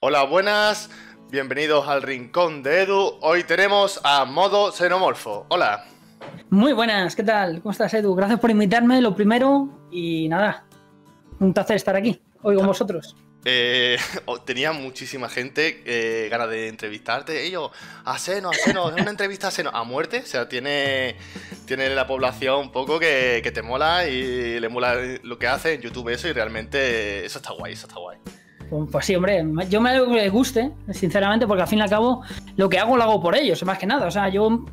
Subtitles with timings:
[0.00, 0.90] Hola, buenas.
[1.28, 3.18] Bienvenidos al Rincón de Edu.
[3.20, 5.46] Hoy tenemos a Modo Xenomorfo.
[5.48, 5.86] Hola.
[6.50, 7.60] Muy buenas, ¿qué tal?
[7.60, 8.14] ¿Cómo estás, Edu?
[8.14, 9.88] Gracias por invitarme, lo primero.
[9.90, 10.64] Y nada,
[11.40, 13.16] un placer estar aquí, hoy con vosotros.
[13.44, 13.98] Eh,
[14.46, 17.44] tenía muchísima gente eh, ganas de entrevistarte.
[17.44, 17.72] Ellos,
[18.04, 20.20] a Seno, a Seno, una entrevista a Seno, a muerte.
[20.20, 21.16] O sea, tiene,
[21.66, 24.94] tiene la población un poco que, que te mola y le mola
[25.24, 28.18] lo que hace en YouTube eso y realmente eso está guay, eso está guay.
[28.68, 31.82] Pues, pues sí, hombre, yo me alegro que les guste, sinceramente, porque al fin y
[31.82, 32.22] al cabo
[32.56, 34.06] lo que hago lo hago por ellos, más que nada.
[34.06, 34.64] O sea, yo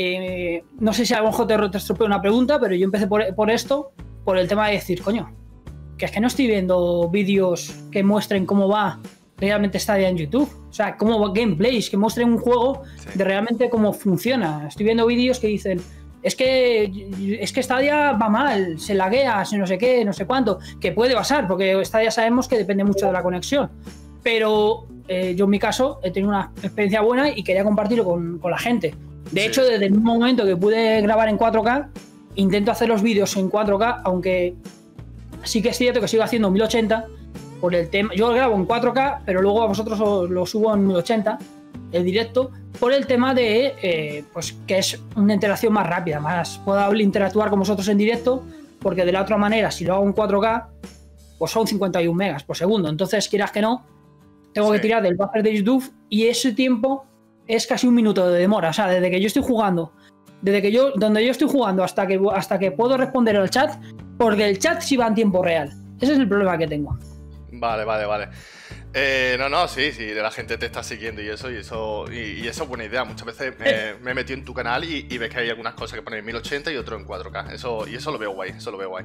[0.00, 3.50] eh, no sé si a lo mejor te, te una pregunta, pero yo empecé por,
[3.50, 3.90] esto,
[4.24, 5.34] por el tema de decir, coño,
[5.96, 9.00] que es que no estoy viendo vídeos que muestren cómo va
[9.38, 10.48] realmente Stadia en YouTube.
[10.70, 12.82] O sea, cómo va gameplays, que muestren un juego
[13.14, 14.68] de realmente cómo funciona.
[14.68, 15.80] Estoy viendo vídeos que dicen,
[16.28, 20.58] es que, es que Stadia va mal, se laguea, no sé qué, no sé cuánto,
[20.80, 23.70] que puede pasar, porque Stadia sabemos que depende mucho de la conexión.
[24.22, 28.40] Pero eh, yo en mi caso he tenido una experiencia buena y quería compartirlo con,
[28.42, 28.94] la gente.
[29.32, 31.88] De hecho, desde el mismo momento que pude grabar en 4K,
[32.34, 34.54] intento hacer los vídeos en 4K, aunque
[35.44, 37.06] sí que es cierto que sigo haciendo 1080
[37.60, 38.14] por el tema.
[38.14, 41.38] Yo grabo en 4K, pero luego a vosotros lo subo en 1080
[41.92, 46.58] el directo por el tema de eh, pues que es una interacción más rápida, más
[46.64, 48.44] puedo interactuar con vosotros en directo,
[48.80, 50.66] porque de la otra manera, si lo hago en 4K,
[51.38, 52.88] pues son 51 megas por segundo.
[52.88, 53.84] Entonces, quieras que no,
[54.52, 57.06] tengo que tirar del buffer de YouTube y ese tiempo
[57.46, 58.70] es casi un minuto de demora.
[58.70, 59.92] O sea, desde que yo estoy jugando,
[60.42, 63.80] desde que yo, donde yo estoy jugando hasta que, hasta que puedo responder al chat,
[64.18, 65.72] porque el chat sí va en tiempo real.
[66.00, 66.98] Ese es el problema que tengo.
[67.52, 68.28] Vale, vale, vale.
[69.00, 72.48] Eh, no, no, sí, sí, la gente te está siguiendo y eso, y eso, y,
[72.48, 73.04] eso es buena idea.
[73.04, 76.02] Muchas veces me, he metido en tu canal y, ves que hay algunas cosas que
[76.02, 77.52] ponen en 1080 y otro en 4K.
[77.52, 79.04] Eso, y eso lo veo guay, eso lo veo guay.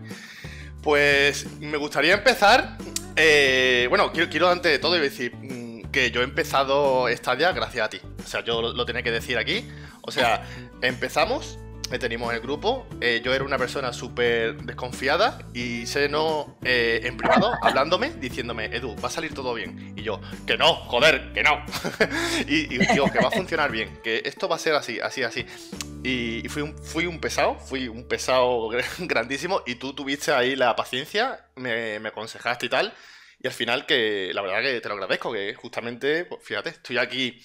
[0.82, 2.76] Pues me gustaría empezar.
[3.16, 7.86] Eh, bueno, quiero, quiero antes de todo decir mm, que yo he empezado Stadia gracias
[7.86, 8.02] a ti.
[8.24, 9.70] O sea, yo lo, lo tenía que decir aquí.
[10.02, 10.44] O sea,
[10.82, 11.60] empezamos
[11.94, 12.88] me teníamos en el grupo.
[13.02, 18.96] Eh, yo era una persona súper desconfiada y Seno eh, en privado hablándome, diciéndome, Edu,
[18.96, 19.94] va a salir todo bien.
[19.96, 21.64] Y yo, que no, joder, que no.
[22.48, 25.46] y, digo, que va a funcionar bien, que esto va a ser así, así, así.
[26.04, 30.76] Y, fui, un, fui un pesado, fui un pesado grandísimo y tú tuviste ahí la
[30.76, 32.92] paciencia, me, me aconsejaste y tal.
[33.40, 36.98] Y al final que la verdad que te lo agradezco, que justamente, pues, fíjate, estoy
[36.98, 37.40] aquí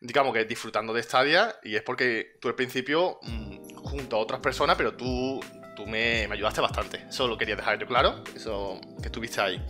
[0.00, 3.45] digamos que disfrutando de Stadia y es porque tú al principio, mm,
[3.86, 5.40] junto a otras personas, pero tú,
[5.74, 7.04] tú me, ayudaste bastante.
[7.08, 9.60] Eso lo quería dejar yo claro, eso que estuviste ahí.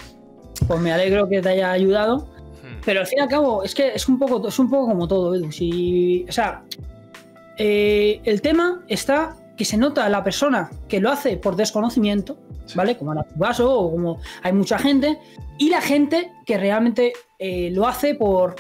[0.66, 2.28] Pues me alegro que te haya ayudado.
[2.62, 2.81] Hmm.
[2.84, 5.06] Pero al fin y al cabo, es que es un poco, es un poco como
[5.06, 5.53] todo, Edu.
[5.53, 6.62] Si, o sea,
[7.59, 12.37] eh, el tema está que se nota la persona que lo hace por desconocimiento,
[12.75, 12.97] ¿vale?
[12.97, 15.19] Como en tu caso, o como hay mucha gente,
[15.59, 18.56] y la gente que realmente eh, lo hace por,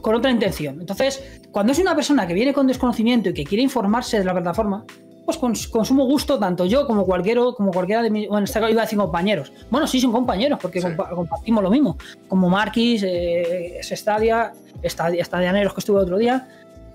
[0.00, 0.80] con otra intención.
[0.80, 4.34] Entonces, cuando es una persona que viene con desconocimiento y que quiere informarse de la
[4.34, 4.84] plataforma,
[5.24, 8.82] pues con, sumo gusto, tanto yo como cualquiera, como cualquiera de mis, bueno, este iba
[8.82, 9.50] a decir compañeros.
[9.70, 11.96] Bueno, sí son compañeros, porque compartimos lo mismo.
[12.28, 14.52] Como Marquis, eh, Stadia,
[14.84, 16.46] Stadia, Stadianeros que estuve otro día,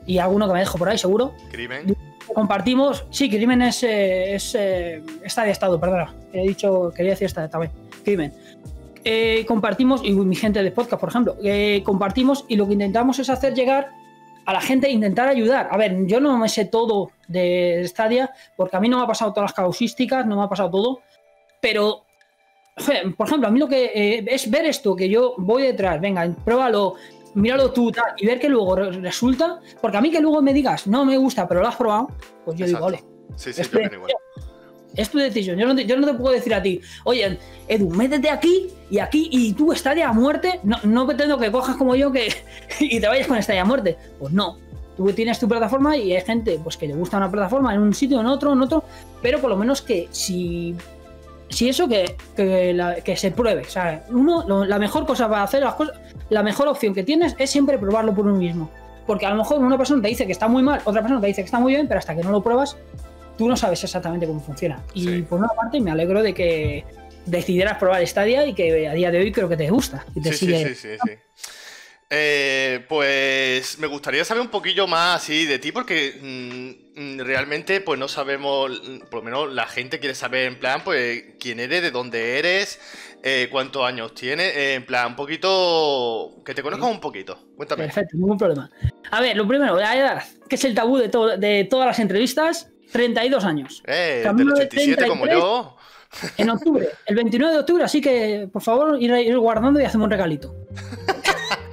[0.06, 1.34] y alguno que me dejo por ahí, seguro.
[1.52, 1.98] Crimen.
[2.32, 6.14] Compartimos, sí, Crimen es, eh, es eh, Stadia Estado, perdona.
[6.34, 7.72] He dicho, quería decir Stadia también.
[8.04, 8.32] Crimen.
[9.04, 13.18] Eh, compartimos, y mi gente de podcast, por ejemplo, eh, compartimos y lo que intentamos
[13.18, 14.00] es hacer llegar
[14.46, 15.70] a la gente, intentar ayudar.
[15.72, 19.08] A ver, yo no me sé todo de Stadia, porque a mí no me ha
[19.08, 21.02] pasado todas las causísticas, no me ha pasado todo,
[21.60, 22.04] pero,
[23.18, 26.28] por ejemplo, a mí lo que eh, es ver esto, que yo voy detrás, venga,
[26.44, 26.96] pruébalo,
[27.36, 30.88] míralo tú tal, y ver que luego resulta, porque a mí que luego me digas,
[30.88, 32.10] no me gusta, pero lo has probado,
[32.46, 33.04] pues yo digo, ole.
[33.36, 34.12] Sí, sí, yo igual.
[34.96, 35.58] Es tu decisión.
[35.58, 37.38] Yo no, te, yo no te puedo decir a ti, oye,
[37.68, 40.60] Edu, métete aquí y aquí y tú estaría a muerte.
[40.64, 42.30] No, no pretendo que cojas como yo que
[42.80, 43.98] y te vayas con estadia a muerte.
[44.20, 44.58] Pues no.
[44.98, 47.94] Tú tienes tu plataforma y hay gente pues, que le gusta una plataforma en un
[47.94, 48.84] sitio, en otro, en otro.
[49.22, 50.76] Pero por lo menos que si.
[51.50, 53.64] Si eso que, que, se pruebe.
[53.64, 57.36] O sea, uno, la mejor cosa para hacer las cosas, la mejor opción que tienes
[57.38, 58.72] es siempre probarlo por uno mismo.
[59.06, 61.28] Porque a lo mejor una persona te dice que está muy mal, otra persona te
[61.28, 62.78] dice que está muy bien, pero hasta que no lo pruebas,
[63.42, 64.84] tú no sabes exactamente cómo funciona.
[64.94, 66.86] Y por una parte me alegro de que
[67.26, 70.06] decidieras probar Stadia y que a día de hoy creo que te gusta.
[70.14, 71.12] sí, sí, sí, sí,
[72.12, 76.20] eh, pues me gustaría saber un poquillo más así de ti porque
[76.96, 78.80] mm, realmente pues no sabemos,
[79.10, 82.80] por lo menos la gente quiere saber en plan pues quién eres, de dónde eres,
[83.24, 87.40] eh, cuántos años tienes, eh, en plan un poquito, que te conozcas un poquito.
[87.58, 87.86] Cuéntame.
[87.86, 88.70] Perfecto, ningún problema.
[89.10, 91.08] A ver, lo primero, la edad, que es el tabú de,
[91.40, 92.72] de todas las entrevistas.
[92.92, 93.84] 32 años.
[93.86, 95.76] Eh, del 87 como yo.
[96.38, 100.06] En octubre, el 29 de octubre, así que por favor ir, ir guardando y hacemos
[100.06, 100.54] un regalito.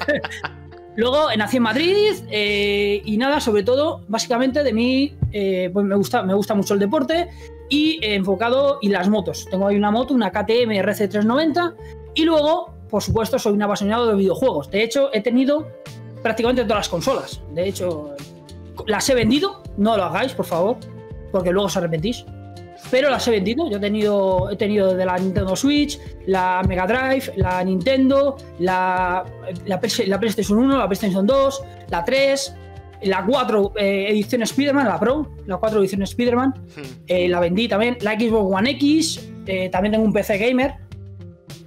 [0.99, 5.95] Luego nací en Madrid eh, y nada, sobre todo, básicamente de mí, eh, pues me
[5.95, 7.29] gusta, me gusta mucho el deporte
[7.69, 9.47] y enfocado y las motos.
[9.49, 11.75] Tengo ahí una moto, una KTM RC390
[12.15, 14.73] y luego, por supuesto, soy un apasionado de videojuegos.
[14.73, 15.69] De hecho, he tenido
[16.23, 17.43] prácticamente todas las consolas.
[17.55, 18.17] De hecho,
[18.87, 20.79] las he vendido, no lo hagáis, por favor,
[21.31, 22.25] porque luego os arrepentís
[22.91, 23.69] pero las he vendido.
[23.71, 29.25] Yo he tenido, he tenido de la Nintendo Switch, la Mega Drive, la Nintendo, la,
[29.67, 32.57] la, PlayStation 1, la PlayStation 2, la 3,
[33.03, 36.55] la 4 eh, edición Spider-Man, la Pro, la 4 edición Spider-Man,
[37.07, 40.75] eh, la vendí también, la Xbox One X, eh, también tengo un PC gamer,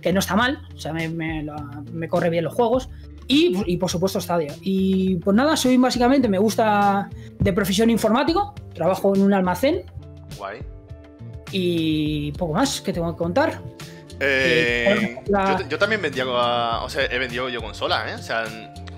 [0.02, 2.90] que no está mal, o sea, me, me, corre bien los juegos.
[3.32, 4.54] Y, y, por supuesto Stadia.
[4.62, 9.84] Y pues nada, soy básicamente, me gusta de profesión informático, trabajo en un almacén.
[10.38, 10.62] Guay
[11.52, 13.62] y poco más que tengo que contar.
[14.20, 15.18] Eh,
[15.68, 18.16] yo, también vendía, o sea, he vendido yo consolas, ¿eh?
[18.16, 18.44] O sea,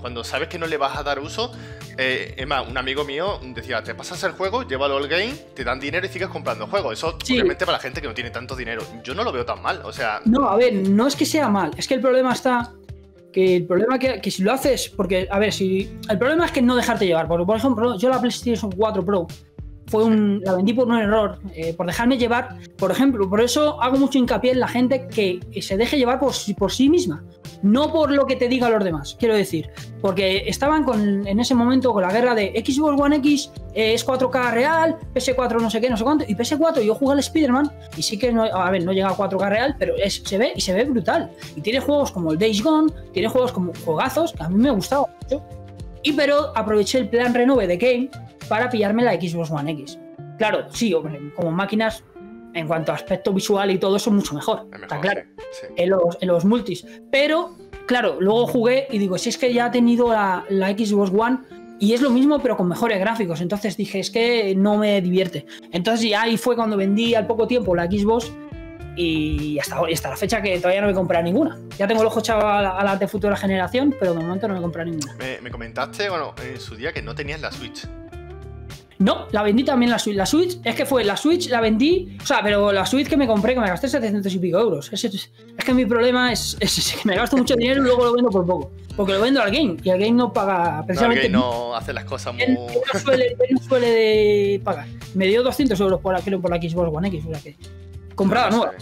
[0.02, 1.52] cuando sabes que no le vas a dar uso,
[1.98, 5.64] eh, es más, un amigo mío decía, te pasas el juego, llévalo al game, te
[5.64, 6.94] dan dinero y sigues comprando juegos.
[6.94, 8.84] Eso obviamente para la gente que no tiene tanto dinero.
[9.04, 10.20] Yo no lo veo tan mal, o sea...
[10.26, 12.74] No, a ver, no es que sea mal, es que el problema está
[13.34, 15.90] que el problema que, que si lo haces, porque, a ver, si...
[16.10, 19.28] El problema es que no dejarte llevar, porque por ejemplo, yo la PlayStation 4 Pro
[19.88, 23.82] fue un, la vendí por un error, eh, por dejarme llevar, por ejemplo, por eso
[23.82, 27.24] hago mucho hincapié en la gente que se deje llevar por, por sí misma,
[27.64, 29.70] no por lo que te diga los demás, quiero decir,
[30.02, 34.06] porque estaban con, en ese momento con la guerra de Xbox One X eh, es
[34.06, 37.72] 4K real, PS4 no sé qué, no sé cuánto, y PS4 yo jugué al Spider-Man
[37.98, 40.52] y sí que, no, a ver, no llega a 4K real, pero es, se ve
[40.56, 41.32] y se ve brutal.
[41.56, 44.70] Y tiene juegos como el Days Gone, tiene juegos como juegazos que a mí me
[44.70, 45.44] ha gustado mucho.
[46.04, 48.10] Y pero aproveché el plan renove de Game
[48.50, 49.98] para pillarme la Xbox One X.
[50.38, 50.94] Claro, sí,
[51.36, 52.04] como máquinas,
[52.54, 54.68] en cuanto a aspecto visual y todo eso, mucho mejor.
[54.82, 55.22] está claro.
[55.76, 56.86] En, los, en, los, multis.
[57.12, 57.56] Pero,
[57.86, 61.40] claro, luego jugué y digo, si es que ya ha tenido la, la Xbox One
[61.80, 63.42] y es lo mismo, pero con mejores gráficos.
[63.42, 65.46] Entonces dije, es que no me divierte.
[65.72, 68.32] Entonces ya ahí fue cuando vendí al poco tiempo la Xbox
[68.96, 71.58] y hasta, hasta la fecha que todavía no me he comprado ninguna.
[71.78, 74.60] Ya tengo el ojo echado a la, de futura generación, pero de momento no me
[74.60, 75.14] he comprado ninguna.
[75.16, 77.88] Me, me, comentaste, bueno, en su día que no tenías la Switch.
[79.00, 80.16] No, la vendí también la Switch.
[80.16, 82.18] La Switch, es que fue la Switch, la vendí.
[82.22, 84.92] O sea, pero la Switch que me compré, que me gasté 700 y pico euros.
[84.92, 85.32] Es,
[85.66, 88.72] que mi problema es, que me gasto mucho dinero y luego lo vendo por poco.
[88.96, 91.28] Porque lo vendo al game y el game no paga precisamente.
[91.30, 92.44] No, el game no hace las cosas muy.
[92.44, 92.58] Él,
[92.94, 94.88] no, suele, no suele de pagar.
[95.16, 97.56] Me dio 200 euros por, por la Xbox One X, o sea que.
[98.16, 98.74] Comprada nueva.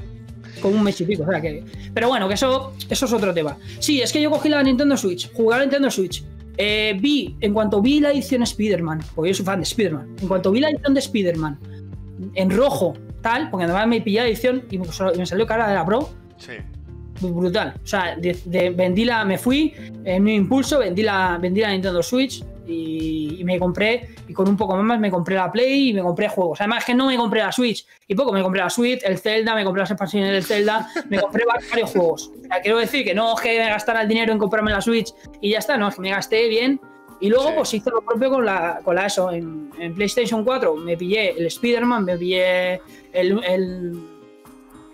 [0.62, 1.64] Con un mes y pico, o sea que.
[1.94, 3.58] Pero bueno, que eso, eso es otro tema.
[3.80, 6.24] Sí, es que yo cogí la Nintendo Switch, jugué a la Nintendo Switch
[6.58, 10.28] eh, vi, en cuanto vi la edición Spider-Man, porque yo soy fan de Spider-Man, en
[10.28, 11.60] cuanto vi la edición de Spider-Man
[12.36, 15.86] en rojo, tal, porque además me pillé la edición y me, salió cara de la
[15.86, 16.10] Pro.
[16.38, 16.54] Sí.
[17.22, 17.76] Brutal.
[17.84, 19.74] O sea, vendí la, me fui
[20.06, 24.56] en mi impulso, vendí la, vendí la Nintendo Switch y, me compré, y con un
[24.56, 26.62] poco más me compré la Play y me compré juegos.
[26.62, 29.56] Además que no me compré la Switch y poco, me compré la Switch, el Zelda,
[29.56, 32.32] me compré las expansiones del Zelda, me compré varios juegos.
[32.40, 34.82] O sea, quiero decir que no es que me gastara el dinero en comprarme la
[34.82, 36.80] Switch y ya está, no, es que me gasté bien.
[37.20, 39.32] Y luego pues hice lo propio con la, con la ESO.
[39.32, 42.82] En, PlayStation 4 me pillé el Spider-Man, me pillé
[43.14, 43.94] el, el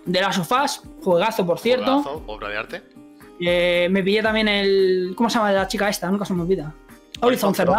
[0.04, 2.02] de las sofás, juegazo por cierto.
[2.02, 2.82] Juegazo, obra de arte.
[3.40, 5.12] Eh, me pillé también el.
[5.16, 6.10] ¿Cómo se llama la chica esta?
[6.10, 6.74] Nunca se me olvida.
[7.20, 7.74] Horizon Zero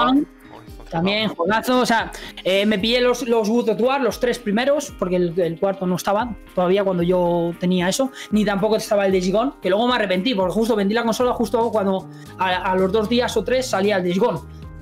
[0.89, 1.81] También, juegazo.
[1.81, 2.11] O sea,
[2.43, 5.95] eh, me pillé los, los Wood of War, los tres primeros, porque el, cuarto no
[5.95, 8.11] estaba todavía cuando yo tenía eso.
[8.31, 11.33] Ni tampoco estaba el Days Gone, que luego me arrepentí, porque justo vendí la consola
[11.33, 14.39] justo cuando a, los dos días o tres salía el Days Gone.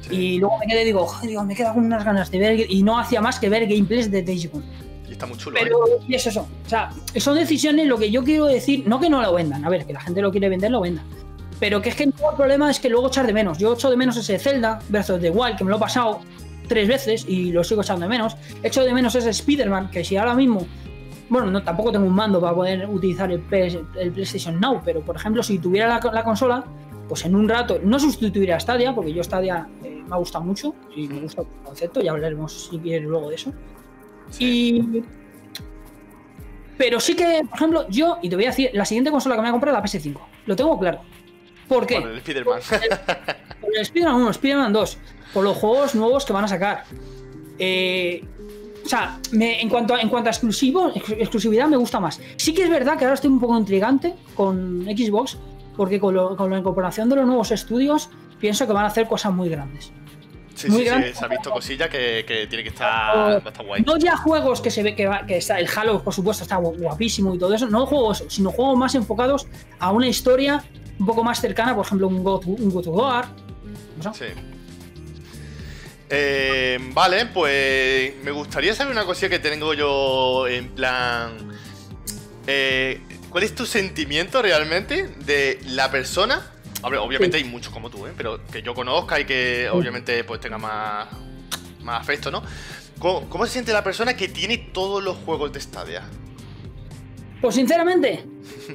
[0.10, 2.72] Y luego me quedé, digo, digo, me queda con unas ganas de ver.
[2.72, 4.66] Y no hacía más que ver gameplays de Days Gone.
[5.10, 5.58] Y está muy chulo.
[5.62, 6.16] Pero ¿eh?
[6.16, 6.48] es eso.
[6.66, 9.66] O sea, son decisiones, lo que yo quiero decir, no que no lo vendan.
[9.66, 11.04] A ver, que la gente lo quiere vender, lo venda
[11.60, 13.58] pero que es que el problema es que luego echar de menos.
[13.58, 16.22] Yo echo de menos ese Zelda versus The Wild, que me lo he pasado
[16.68, 18.36] tres veces y lo sigo echando de menos.
[18.62, 20.66] Echo de menos ese Spider-Man, que si ahora mismo.
[21.30, 25.44] Bueno, no, tampoco tengo un mando para poder utilizar el, PlayStation Now, pero por ejemplo,
[25.44, 26.64] si tuviera la, consola,
[27.10, 30.46] pues en un rato no sustituiría a Stadia, porque yo Stadia eh, me ha gustado
[30.46, 33.52] mucho y me gusta el concepto, ya hablaremos si quieres luego de eso.
[34.40, 35.04] Y.
[36.78, 39.42] Pero sí que, por ejemplo, yo, y te voy a decir, la siguiente consola que
[39.42, 40.20] me voy a comprar es la PS5.
[40.46, 41.02] Lo tengo claro.
[41.68, 42.00] ¿Por qué?
[42.00, 42.60] Por el Spider-Man.
[43.62, 44.98] Por el Spider-Man 1, Spider-Man 2.
[45.34, 46.84] Por los juegos nuevos que van a sacar.
[47.60, 48.24] Eh,
[48.86, 52.22] o sea, en, cuanto a, en cuanto a exclusivo, exclusividad me gusta más.
[52.38, 55.38] Sí que es verdad que ahora estoy un poco intrigante con Xbox,
[55.76, 58.10] porque con, la incorporación de los nuevos estudios
[58.40, 59.92] pienso que van a hacer cosas muy grandes.
[60.58, 63.84] Sí, sí, sí, se ha visto cosillas que, que, tiene que estar, guay.
[63.84, 67.36] No ya juegos que se ve que, que está, el Halo, por supuesto, está guapísimo
[67.36, 69.46] y todo eso, no juegos, sino juegos más enfocados
[69.78, 70.64] a una historia
[71.00, 73.28] un poco más cercana, por ejemplo, un God, un God of War.
[74.18, 74.26] Sí.
[76.10, 81.38] Eh, vale, pues me gustaría saber una cosilla que tengo yo en plan.
[82.48, 86.52] Eh, ¿Cuál es tu sentimiento realmente de la persona
[86.84, 88.14] obviamente hay muchos como tú, ¿eh?
[88.16, 91.08] pero que yo conozca y que obviamente pues tenga más,
[91.82, 92.44] más afecto, ¿no?
[93.00, 96.04] ¿Cómo, se siente la persona que tiene todos los juegos de Stadia?
[97.42, 98.26] Pues sinceramente,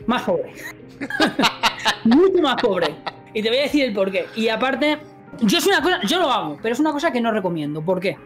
[0.07, 0.53] más pobre.
[2.05, 2.95] Mucho más pobre.
[3.35, 4.27] Y te voy a decir el porqué.
[4.37, 4.99] Y aparte,
[5.41, 7.85] yo es una cosa, yo lo hago, pero es una cosa que no recomiendo.
[7.85, 8.17] ¿Por qué?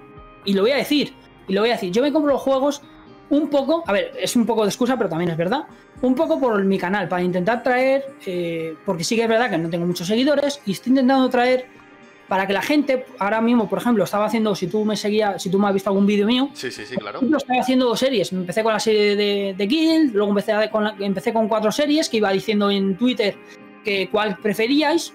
[0.45, 1.14] Y lo voy a decir.
[1.49, 1.90] Y lo voy a decir.
[1.92, 2.83] Yo me compro los juegos
[3.30, 5.64] un poco, a ver, es un poco de excusa, pero también es verdad,
[6.02, 9.59] un poco por mi canal, para intentar traer, eh, porque sí que es verdad que
[9.59, 11.66] no tengo muchos seguidores, y estoy intentando traer
[12.28, 15.49] para que la gente, ahora mismo, por ejemplo, estaba haciendo, si tú me seguías, si
[15.50, 17.21] tú me has visto algún vídeo mío, sí, sí, sí, claro.
[17.37, 18.33] estaba haciendo dos series.
[18.33, 22.16] Empecé con la serie de, de Guild, luego empecé con, empecé con cuatro series que
[22.16, 23.37] iba diciendo en Twitter
[23.85, 25.14] que cuál preferíais.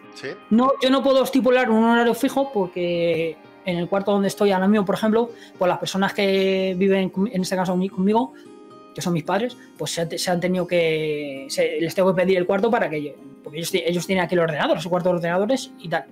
[0.49, 4.67] No, yo no puedo estipular un horario fijo porque en el cuarto donde estoy ahora
[4.67, 8.33] mismo, por ejemplo, pues las personas que viven, en este caso conmigo,
[8.93, 11.47] que son mis padres, pues se, han tenido que.
[11.79, 13.15] les tengo que pedir el cuarto para que.
[13.43, 16.05] Porque ellos, tienen aquí el ordenador, su cuarto de ordenadores y tal.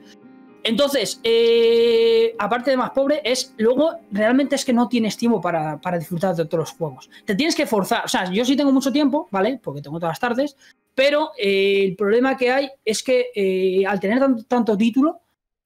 [0.64, 5.80] Entonces, eh, aparte de más pobre, es luego realmente es que no tienes tiempo para,
[5.98, 7.10] disfrutar de los juegos.
[7.26, 8.04] Te tienes que forzar.
[8.06, 9.60] O sea, yo sí tengo mucho tiempo, ¿vale?
[9.64, 10.58] Porque tengo todas las tardes.
[10.96, 15.22] Pero eh, el problema que hay es que eh, al tener tanto, tanto título,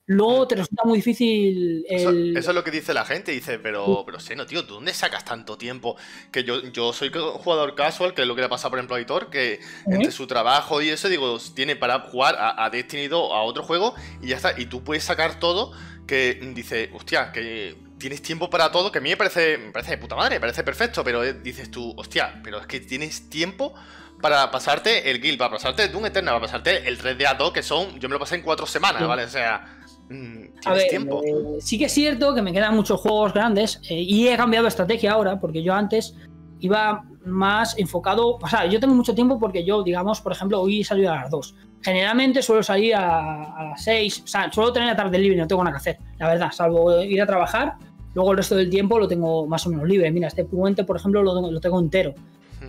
[0.05, 2.35] luego te resulta muy difícil el...
[2.35, 5.23] eso, es lo que dice la gente, dice, pero, pero no tío, ¿tú dónde sacas
[5.23, 5.95] tanto tiempo?
[6.31, 8.99] Que yo, yo soy jugador casual, que es lo que le pasa, por ejemplo, a
[8.99, 13.31] Editor, que entre su trabajo y eso, digo, tiene para jugar a, a Destiny 2,
[13.31, 15.71] a otro juego, y ya está, y tú puedes sacar todo,
[16.05, 19.91] que dice, hostia, que tienes tiempo para todo, que a mí me parece, me parece
[19.91, 23.73] de puta madre, me parece perfecto, pero dices tú, hostia, pero es que tienes tiempo
[24.21, 28.09] para pasarte el Guild, para pasarte Doom Eternal, para pasarte el 3D2, que son, yo
[28.09, 29.23] me lo pasé en cuatro semanas, ¿vale?
[29.23, 31.21] O sea Mm, a ver, tiempo?
[31.23, 34.63] Eh, sí que es cierto que me quedan muchos juegos grandes eh, y he cambiado
[34.63, 36.15] de estrategia ahora, porque yo antes
[36.59, 38.37] iba más enfocado.
[38.41, 41.31] O sea, yo tengo mucho tiempo porque yo, digamos, por ejemplo, hoy salido a las
[41.31, 41.55] 2.
[41.81, 45.63] Generalmente suelo salir a, las 6, o sea, suelo tener la tarde libre, no tengo
[45.63, 47.75] nada que hacer, la verdad, salvo ir a trabajar.
[48.13, 50.11] Luego el resto del tiempo lo tengo más o menos libre.
[50.11, 52.13] Mira, este puente, por ejemplo, lo, lo tengo entero.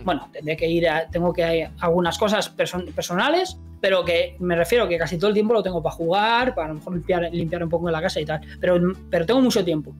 [0.03, 4.87] Bueno, tendré que ir a, tengo que hay algunas cosas personales, pero que me refiero
[4.87, 7.63] que casi todo el tiempo lo tengo para jugar, para a lo mejor limpiar, limpiar
[7.63, 9.95] un poco la casa y tal, pero, pero tengo mucho tiempo.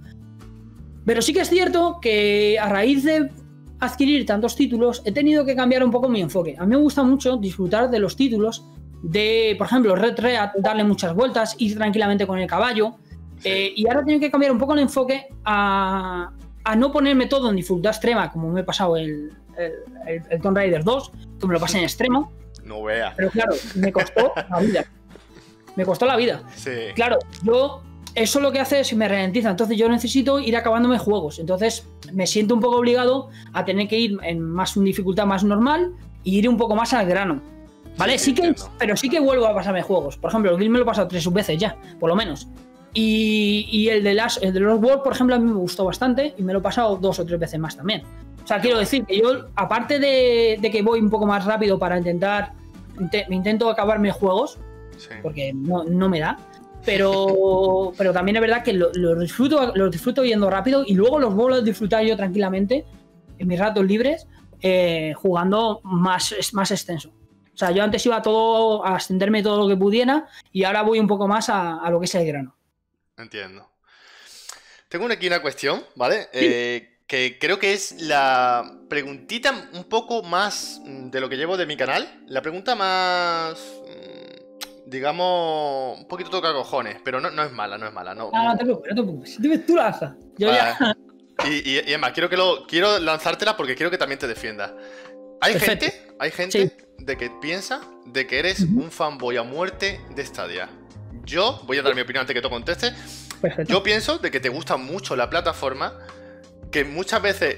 [1.05, 3.29] Pero sí que es cierto que a raíz de
[3.79, 6.55] adquirir tantos títulos, he tenido que cambiar un poco mi enfoque.
[6.57, 8.65] A mí me gusta mucho disfrutar de los títulos,
[9.03, 12.95] de, por ejemplo, Red Red, darle muchas vueltas, ir tranquilamente con el caballo.
[13.43, 16.31] Eh, y ahora tengo que cambiar un poco el enfoque a,
[16.63, 20.83] a no ponerme todo en dificultad extrema, como me he pasado el, el, Tomb Raider
[20.83, 22.31] 2, que me lo pasé en extremo.
[22.63, 23.13] No vea.
[23.15, 24.85] Pero claro, me costó la vida.
[25.75, 26.41] Me costó la vida.
[26.55, 26.71] Sí.
[26.95, 27.83] Claro, yo
[28.15, 29.49] eso lo que hace es me ralentiza.
[29.49, 31.39] Entonces yo necesito ir acabándome juegos.
[31.39, 35.43] Entonces me siento un poco obligado a tener que ir en más una dificultad más
[35.43, 35.93] normal
[36.23, 37.41] y ir un poco más al grano.
[37.97, 38.17] ¿Vale?
[38.17, 40.17] Sí, que, pero sí que vuelvo a pasarme juegos.
[40.17, 42.47] Por ejemplo, el Guild me lo he pasado tres veces ya, por lo menos.
[42.93, 46.33] Y, el de las el de los World, por ejemplo, a mí me gustó bastante
[46.37, 48.03] y me lo he pasado dos o tres veces más también.
[48.45, 51.97] O sea, quiero decir que yo, aparte de, que voy un poco más rápido para
[51.97, 52.53] intentar,
[53.27, 54.59] me intento acabarme juegos,
[55.23, 56.37] porque no, me da,
[56.85, 61.17] pero, pero también es verdad que los lo disfruto, los disfruto yendo rápido y luego
[61.17, 62.85] los vuelvo a disfrutar yo tranquilamente
[63.39, 64.27] en mis ratos libres
[64.61, 67.09] eh, jugando más, más extenso.
[67.51, 70.99] O sea, yo antes iba todo a extenderme todo lo que pudiera y ahora voy
[70.99, 72.55] un poco más a, lo que es el grano.
[73.17, 73.71] Entiendo.
[74.87, 76.27] Tengo aquí una cuestión, ¿vale?
[76.31, 81.57] Eh, que creo que es la preguntita un poco más mm, de lo que llevo
[81.57, 82.23] de mi canal.
[82.27, 87.87] La pregunta más, mm, digamos, un poquito toca cojones, pero no, no es mala, no
[87.87, 88.15] es mala.
[88.15, 89.65] No, ah, no, te preocupes, no te preocupes.
[89.65, 90.77] tú la Yo ya...
[91.43, 94.73] Y, y, y, quiero, que lo, quiero lanzártela porque quiero que también te defienda.
[95.41, 100.25] Hay gente, hay gente de que piensa de que eres un fanboy a muerte de
[100.25, 100.69] Stadia.
[101.25, 102.93] Yo, voy a dar mi opinión antes que tú contestes.
[103.67, 105.93] Yo pienso de que te gusta mucho la plataforma
[106.71, 107.57] que muchas veces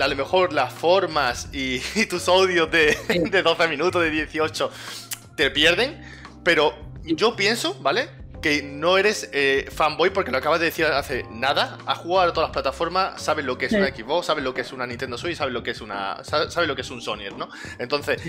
[0.00, 2.96] a lo mejor las formas y, tus audios de,
[3.42, 4.70] 12 minutos, de 18,
[5.36, 6.02] te pierden,
[6.44, 8.08] pero yo pienso, ¿vale?
[8.46, 11.78] Que no eres eh, fanboy porque lo acabas de decir hace nada.
[11.84, 14.60] Has jugado a todas las plataformas, sabes lo que es una Xbox, sabes lo que
[14.60, 16.22] es una Nintendo Switch, sabes lo que es una.
[16.22, 17.48] sabes lo que es un Sony, ¿no?
[17.80, 18.22] Entonces,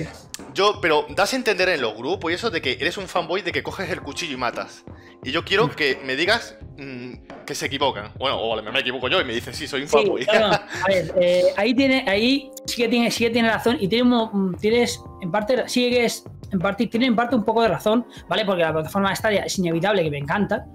[0.55, 3.43] yo, pero das a entender en los grupos y eso de que eres un fanboy
[3.43, 4.83] de que coges el cuchillo y matas.
[5.23, 8.11] Y yo quiero que me digas mm, que se equivocan.
[8.17, 10.25] Bueno, o me equivoco yo y me dices, sí, soy un fanboy.
[10.33, 14.55] A ver, eh, ahí tiene, ahí sí que tiene, sí que tiene razón y mm,
[14.55, 18.45] tienes, en parte, sigues en parte, tiene en parte un poco de razón, ¿vale?
[18.45, 20.67] Porque la plataforma de Stadia es inevitable me encanta.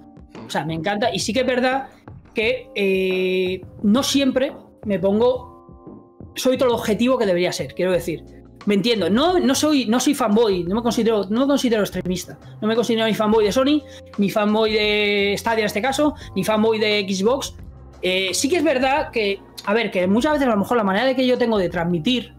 [0.45, 1.13] O sea, me encanta.
[1.13, 1.87] Y sí que es verdad
[2.33, 4.53] que eh, no siempre
[4.85, 6.01] me pongo.
[6.35, 8.23] Soy todo el objetivo que debería ser, quiero decir.
[8.65, 12.39] Me entiendo, no, no, soy, no soy fanboy, no me, considero, no me considero extremista.
[12.61, 13.83] No me considero ni fanboy de Sony,
[14.17, 17.55] ni fanboy de Stadia en este caso, ni fanboy de Xbox.
[18.01, 20.83] Eh, sí que es verdad que, a ver, que muchas veces a lo mejor la
[20.83, 22.33] manera de que yo tengo de transmitir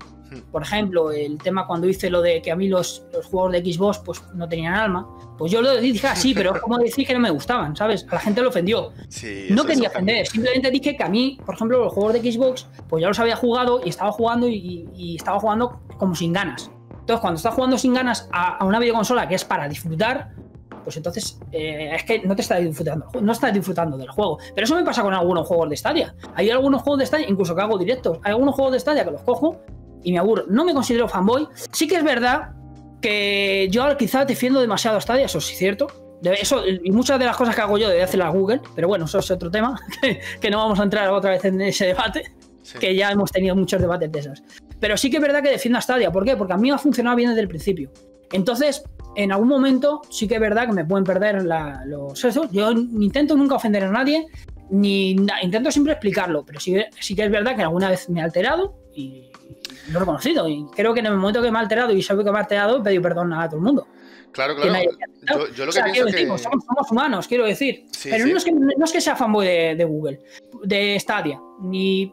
[0.50, 3.72] por ejemplo, el tema cuando hice lo de que a mí los, los juegos de
[3.72, 7.06] Xbox pues no tenían alma, pues yo lo dije así, ah, pero es como decir
[7.06, 8.06] que no me gustaban, ¿sabes?
[8.10, 8.92] A la gente lo ofendió.
[9.50, 13.02] no quería ofender, simplemente dije que a mí, por ejemplo, los juegos de Xbox, pues
[13.02, 16.70] ya los había jugado y estaba jugando y, estaba jugando como sin ganas.
[16.90, 20.32] Entonces, cuando estás jugando sin ganas a, una videoconsola que es para disfrutar,
[20.84, 24.38] pues entonces eh, es que no te estás disfrutando, no estás disfrutando del juego.
[24.54, 26.14] Pero eso me pasa con algunos juegos de Stadia.
[26.34, 29.10] Hay algunos juegos de Stadia, incluso que hago directos, hay algunos juegos de Stadia que
[29.10, 29.60] los cojo
[30.04, 30.44] y me aburro.
[30.48, 31.48] No me considero fanboy.
[31.72, 32.52] Sí que es verdad
[33.00, 35.88] que yo quizás defiendo demasiado a Stadia, eso sí es cierto.
[36.22, 39.18] Eso, y muchas de las cosas que hago yo debe la Google, pero bueno, eso
[39.18, 39.78] es otro tema,
[40.40, 42.22] que, no vamos a entrar otra vez en ese debate,
[42.80, 44.42] que ya hemos tenido muchos debates de esos.
[44.80, 46.34] Pero sí que es verdad que defiendo a Stadia, ¿por qué?
[46.34, 47.90] Porque a mí me ha funcionado bien desde el principio.
[48.32, 48.82] Entonces,
[49.16, 52.48] en algún momento sí que es verdad que me pueden perder los eso.
[52.50, 54.26] Yo intento nunca ofender a nadie,
[54.70, 58.22] ni intento siempre explicarlo, pero sí, sí que es verdad que alguna vez me he
[58.22, 59.30] alterado y
[59.90, 60.48] lo he reconocido.
[60.48, 62.42] Y creo que en el momento que me ha alterado y sabe que me ha
[62.42, 63.86] alterado, he pedido perdón a todo el mundo.
[64.34, 64.90] Claro, claro.
[65.54, 66.26] Yo, lo que pienso que...
[66.38, 67.86] somos, humanos, quiero decir.
[68.02, 70.20] pero No, es que, no, es que, sea fanboy de, Google,
[70.64, 71.40] de Stadia.
[71.60, 72.12] Ni...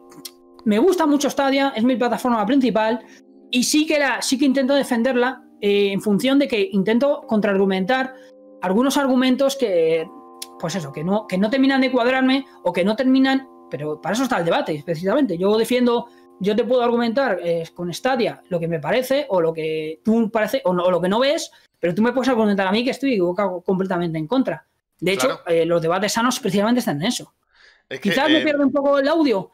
[0.64, 3.04] Me gusta mucho Stadia, es mi plataforma principal.
[3.50, 8.14] Y sí que, la, sí que intento defenderla eh, en función de que intento contraargumentar
[8.62, 10.08] algunos argumentos que,
[10.60, 13.48] pues eso, que no, que no terminan de cuadrarme o que no terminan.
[13.68, 15.36] Pero para eso está el debate, precisamente.
[15.36, 16.06] Yo defiendo
[16.40, 20.30] yo te puedo argumentar eh, con Stadia lo que me parece o lo que tú
[20.30, 23.12] parece o, lo que no ves, pero tú me puedes argumentar a mí que estoy
[23.12, 24.66] equivocado completamente en contra.
[24.98, 27.34] De hecho, eh, los debates sanos precisamente están en eso.
[28.00, 29.50] Quizás me eh, pierde un poco el audio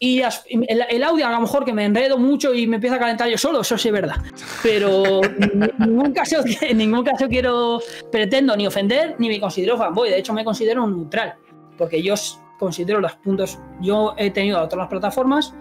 [0.00, 3.28] y el, audio a lo mejor que me enredo mucho y me empieza a calentar
[3.28, 4.16] yo solo, eso sí es verdad.
[4.62, 7.80] Pero en ningún caso, en ningún caso quiero,
[8.12, 10.10] pretendo ni ofender ni me considero fanboy.
[10.10, 11.34] De hecho, me considero neutral.
[11.76, 12.14] Porque yo
[12.60, 13.58] considero los puntos.
[13.80, 15.52] Yo he tenido otras plataformas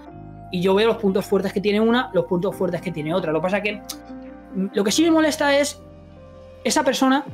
[0.52, 3.32] y yo veo los puntos fuertes que tiene una, los puntos fuertes que tiene otra.
[3.32, 3.82] Lo que pasa que
[4.74, 5.80] lo que sí me molesta es
[6.64, 7.26] esa persona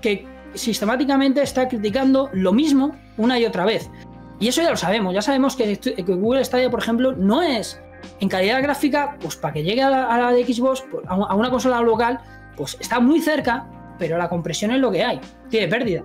[0.00, 3.90] que sistemáticamente está criticando lo mismo una y otra vez.
[4.38, 7.80] Y eso ya lo sabemos, ya sabemos que, Google Stadia, por ejemplo, no es
[8.20, 11.80] en calidad gráfica, pues para que llegue a la, de Xbox, pues, a una consola
[11.82, 12.20] local,
[12.56, 13.66] pues está muy cerca,
[13.98, 16.02] pero la compresión es lo que hay, tiene pérdida.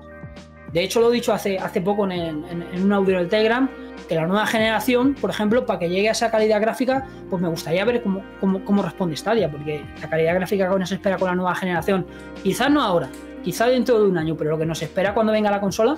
[0.73, 2.43] De hecho, lo he dicho hace, hace poco en,
[2.83, 3.69] un audio del Telegram,
[4.05, 7.47] que la nueva generación, por ejemplo, para que llegue a esa calidad gráfica, pues me
[7.47, 8.23] gustaría ver cómo,
[8.63, 12.05] cómo, responde Stadia, porque la calidad gráfica que nos espera con la nueva generación,
[12.43, 13.09] quizás no ahora,
[13.43, 15.95] quizás dentro de un año, pero lo que nos espera cuando venga la consola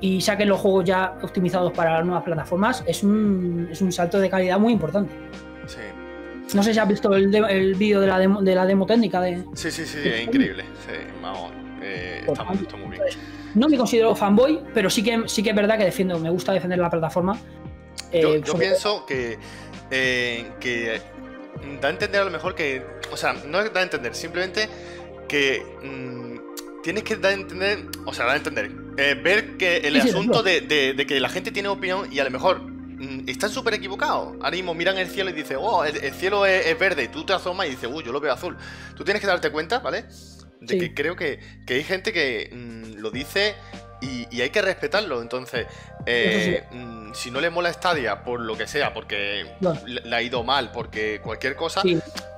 [0.00, 4.18] y saquen los juegos ya optimizados para las nuevas plataformas, es un, es un salto
[4.18, 5.12] de calidad muy importante.
[5.66, 5.80] Sí.
[6.54, 9.20] No sé si has visto el, el vídeo de la, demo, de la demo técnica
[9.20, 9.44] de...
[9.54, 10.64] Sí, sí, sí, es increíble.
[10.86, 11.52] Sí, vamos,
[11.82, 12.44] eh, está,
[12.76, 13.02] muy, bien.
[13.54, 16.52] No me considero fanboy, pero sí que, sí que es verdad que defiendo, me gusta
[16.52, 17.38] defender la plataforma.
[18.12, 19.38] yo, eh, pienso que,
[19.90, 21.00] eh, que
[21.80, 22.82] da a entender a lo mejor que.
[23.10, 24.68] O sea, no da a entender, simplemente
[25.28, 27.86] que mm, tienes que dar a entender.
[28.06, 28.70] O sea, da a entender.
[28.96, 32.60] Eh, ver que el asunto de, que la gente tiene opinión y a lo mejor
[32.62, 34.34] mm, están súper equivocados.
[34.40, 37.04] Ahora mismo miran el cielo y dicen, oh, el, cielo es, verde.
[37.04, 38.56] Y tú te asomas y dices, uy, yo lo veo azul.
[38.96, 40.06] Tú tienes que darte cuenta, ¿vale?
[40.66, 43.54] De que creo que, hay gente que mm, lo dice
[44.00, 45.22] y, hay que respetarlo.
[45.22, 45.66] Entonces,
[46.06, 49.46] eh, mm, si no le mola Stadia por lo que sea, porque
[49.86, 51.82] le ha ido mal, porque cualquier cosa,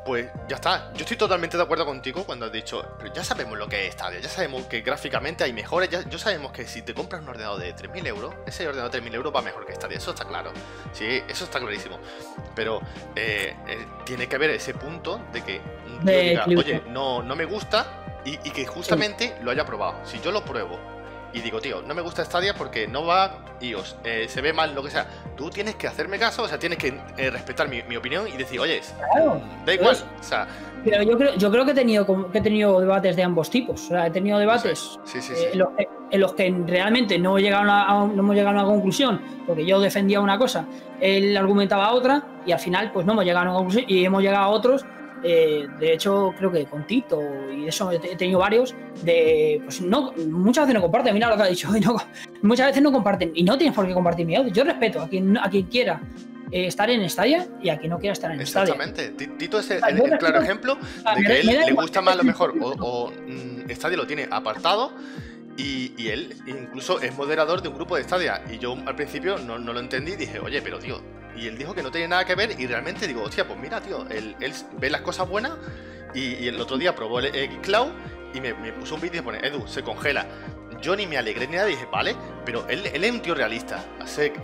[0.04, 0.92] pues ya está.
[0.94, 3.94] Yo estoy totalmente de acuerdo contigo cuando has dicho, pero ya sabemos lo que es
[3.94, 7.60] Stadia, ya sabemos que gráficamente hay mejores, ya, sabemos que si te compras un ordenador
[7.60, 10.52] de 3.000 euros, ese ordenador de 3.000 euros va mejor que Stadia, eso está claro.
[10.92, 11.98] Sí, eso está clarísimo.
[12.54, 12.80] Pero
[13.16, 15.60] eh, eh, tiene que haber ese punto de que,
[16.56, 19.94] oye, no, no me gusta, y, que justamente lo haya probado.
[20.04, 20.78] Si yo lo pruebo
[21.32, 24.74] y digo, tío, no me gusta Stadia porque no va iOS, eh, se ve mal,
[24.74, 25.06] lo que sea.
[25.36, 28.36] Tú tienes que hacerme caso, o sea, tienes que eh, respetar mi, mi, opinión y
[28.36, 28.80] decir, oye,
[29.66, 29.96] da igual.
[30.20, 30.46] o sea,
[30.84, 33.82] pero yo creo, yo creo que he tenido que he tenido debates de ambos tipos.
[33.84, 35.52] O sea, he tenido debates eh,
[36.10, 39.80] en, los que, realmente no, llegaron a, no hemos llegado a una conclusión, porque yo
[39.80, 40.66] defendía una cosa,
[41.00, 44.22] él argumentaba otra, y al final, pues no hemos llegado a una conclusión, y hemos
[44.22, 44.84] llegado a otros
[45.26, 47.18] eh, de hecho, creo que con Tito
[47.50, 48.74] y eso he tenido varios.
[49.02, 51.14] De, pues no, muchas veces no comparten.
[51.14, 51.70] Mira lo que ha dicho.
[52.42, 53.32] muchas veces no comparten.
[53.34, 54.52] Y no tienes por qué compartir mi audio.
[54.52, 56.00] Yo respeto a quien, a quien quiera
[56.52, 58.74] eh, estar en Stadia y a quien no quiera estar en Stadia.
[58.74, 59.26] Exactamente.
[59.38, 59.80] Tito es el,
[60.18, 60.76] claro ejemplo
[61.16, 62.54] de que él le gusta más lo mejor.
[62.60, 64.92] O, o mm, Stadia lo tiene apartado.
[65.56, 68.42] Y, y, él incluso es moderador de un grupo de Stadia.
[68.50, 71.00] Y yo al principio no, no lo entendí y dije, oye, pero tío,
[71.36, 73.80] y él dijo que no tenía nada que ver y realmente digo, hostia, pues mira,
[73.80, 74.36] tío, él,
[74.78, 75.52] ve las cosas buenas
[76.14, 77.88] y, el otro día probó el Xcloud
[78.34, 80.26] y me, puso un vídeo y pone, Edu, se congela.
[80.80, 82.14] Yo ni me alegré ni nada, dije, vale,
[82.44, 83.84] pero él, él es un tío realista,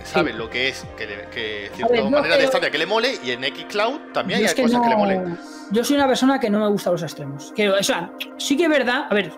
[0.04, 3.42] sabe lo que es, que, que cierta manera de estar que le mole y en
[3.42, 5.38] Xcloud también hay cosas que le molen.
[5.70, 7.52] Yo soy una persona que no me gusta los extremos.
[7.54, 9.32] Que, o sea, sí que es verdad, a ver,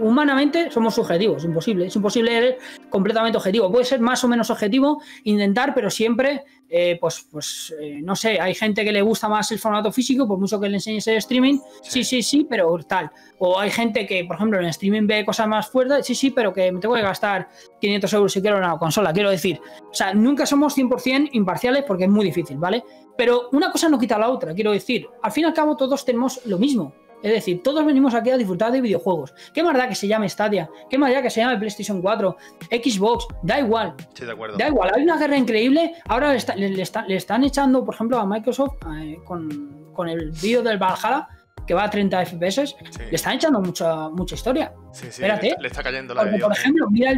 [0.00, 1.86] humanamente somos subjetivos, imposible.
[1.86, 2.58] Es imposible ser
[2.90, 3.70] completamente objetivo.
[3.70, 8.40] Puede ser más o menos objetivo, intentar, pero siempre, eh, pues, pues eh, no sé,
[8.40, 11.16] hay gente que le gusta más el formato físico, por mucho que le enseñes el
[11.16, 13.10] streaming, sí, sí, sí, pero tal.
[13.38, 16.30] O hay gente que, por ejemplo, en el streaming ve cosas más fuertes, sí, sí,
[16.30, 17.48] pero que me tengo que gastar
[17.80, 19.60] 500 euros si quiero una consola, quiero decir.
[19.90, 22.84] O sea, nunca somos 100% imparciales porque es muy difícil, ¿vale?
[23.16, 25.06] Pero una cosa no quita la otra, quiero decir.
[25.22, 26.92] Al fin y al cabo todos tenemos lo mismo.
[27.22, 29.34] Es decir, todos venimos aquí a disfrutar de videojuegos.
[29.52, 30.70] ¿Qué más da que se llame Stadia?
[30.88, 32.36] ¿Qué más da que se llame PlayStation 4?
[32.70, 33.94] Xbox, da igual.
[34.14, 34.56] Sí, de acuerdo.
[34.56, 35.94] Da igual, hay una guerra increíble.
[36.08, 41.28] Ahora le, están echando, por ejemplo, a Microsoft eh, con, el vídeo del Valhalla,
[41.66, 44.72] que va a 30 FPS, le están echando mucha, mucha historia.
[44.92, 45.56] Sí, sí, Espérate.
[45.58, 47.12] Le, está cayendo la Por ejemplo, mira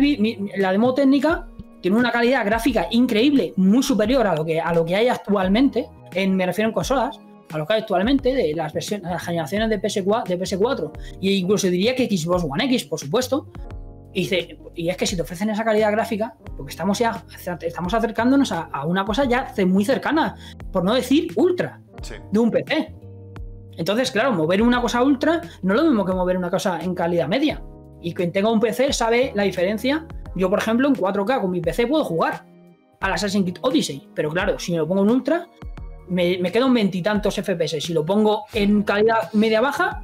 [0.56, 1.46] la demo técnica,
[1.82, 5.88] tiene una calidad gráfica increíble, muy superior a lo que, a lo que hay actualmente,
[6.14, 9.68] en, me refiero en consolas a lo que hay actualmente de las, versiones, las generaciones
[9.70, 13.48] de, PS4, de PS4 e incluso diría que Xbox One X, por supuesto.
[14.12, 17.24] Y, dice, y es que si te ofrecen esa calidad gráfica, porque estamos ya
[17.60, 20.36] estamos acercándonos a, una cosa ya muy cercana,
[20.72, 21.80] por no decir ultra,
[22.32, 22.94] de un PC.
[23.76, 26.94] Entonces, claro, mover una cosa ultra no es lo mismo que mover una cosa en
[26.94, 27.62] calidad media.
[28.02, 30.06] Y quien tenga un PC sabe la diferencia.
[30.34, 32.44] Yo, por ejemplo, en 4K con mi PC puedo jugar
[33.00, 35.46] al Assassin's Creed Odyssey, pero claro, si me lo pongo en ultra,
[36.10, 37.80] me, me quedo en veintitantos FPS.
[37.80, 40.02] Si lo pongo en calidad media-baja,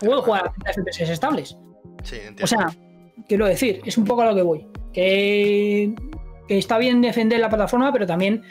[0.00, 1.58] puedo jugar a FPS estables.
[2.02, 2.68] Sí, o sea,
[3.28, 4.66] quiero decir, es un poco a lo que voy.
[4.92, 5.94] Que,
[6.48, 8.42] que está bien defender la plataforma, pero también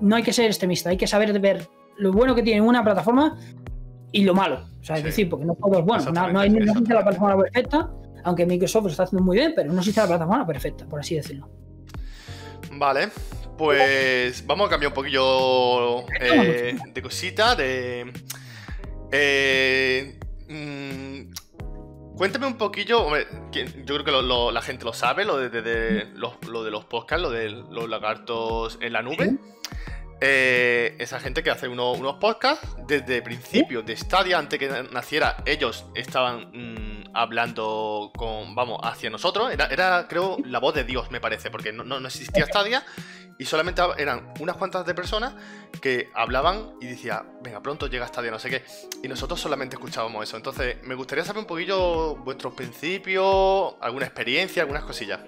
[0.00, 0.90] no hay que ser extremista.
[0.90, 3.36] Hay que saber ver lo bueno que tiene una plataforma
[4.12, 4.64] y lo malo.
[4.80, 6.12] O sea, es decir, porque no todo es bueno.
[6.12, 7.90] No, hay, no existe la plataforma perfecta,
[8.22, 11.16] aunque Microsoft lo está haciendo muy bien, pero no existe la plataforma perfecta, por así
[11.16, 11.50] decirlo.
[12.72, 13.08] Vale,
[13.56, 18.12] pues vamos a cambiar un poquillo eh, de cosita, de...
[19.12, 26.44] Eh, mm, cuéntame un poquillo, yo creo que la gente lo sabe, lo de, los,
[26.46, 29.38] lo de los podcasts, lo de los lagartos en la nube.
[30.18, 35.84] Eh, esa gente que hace unos podcasts desde principio de Stadia, antes que naciera, ellos
[35.94, 39.52] estaban mm, hablando con, vamos, hacia nosotros.
[39.52, 42.82] Era, creo, la voz de Dios, me parece, porque no, no, existía Stadia
[43.38, 45.34] y solamente eran unas cuantas de personas
[45.82, 48.64] que hablaban y decía, venga, pronto llega Stadia, no sé qué.
[49.02, 50.38] Y nosotros solamente escuchábamos eso.
[50.38, 55.20] Entonces, me gustaría saber un poquillo vuestros principios, alguna experiencia, algunas cosillas.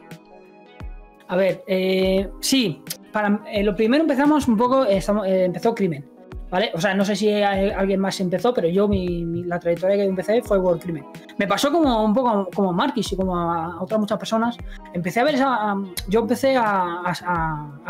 [1.28, 5.02] A ver, eh, sí, para, eh, lo primero empezamos un poco, eh,
[5.44, 6.08] empezó Crimen,
[6.50, 6.70] ¿vale?
[6.74, 10.40] O sea, no sé si alguien más empezó, pero yo mi, la trayectoria que empecé
[10.40, 11.04] fue World Crimen.
[11.36, 14.56] Me pasó como un poco como Marquis y como a, otras muchas personas.
[14.94, 15.76] Empecé a ver esa,
[16.08, 17.12] yo empecé a,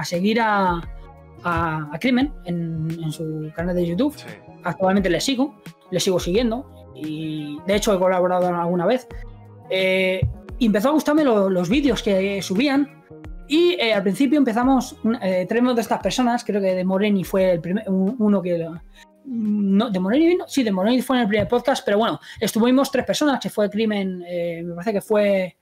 [0.03, 0.81] seguir a,
[2.01, 4.17] Crimen en, su canal de YouTube.
[4.65, 5.55] Actualmente le sigo,
[5.93, 9.07] le sigo siguiendo y de hecho he colaborado alguna vez.
[10.67, 12.99] Empezó a gustarme los vídeos que subían
[13.49, 17.53] y eh, al principio empezamos, eh, tenemos de estas personas, creo que de Moreni fue
[17.53, 18.69] el primer, uno que...
[19.25, 20.45] No, ¿De Moreni vino?
[20.47, 23.71] Sí, de Moreni fue en el primer podcast, pero bueno, estuvimos tres personas, que fue
[23.71, 25.57] Crimen, eh, me parece que fue...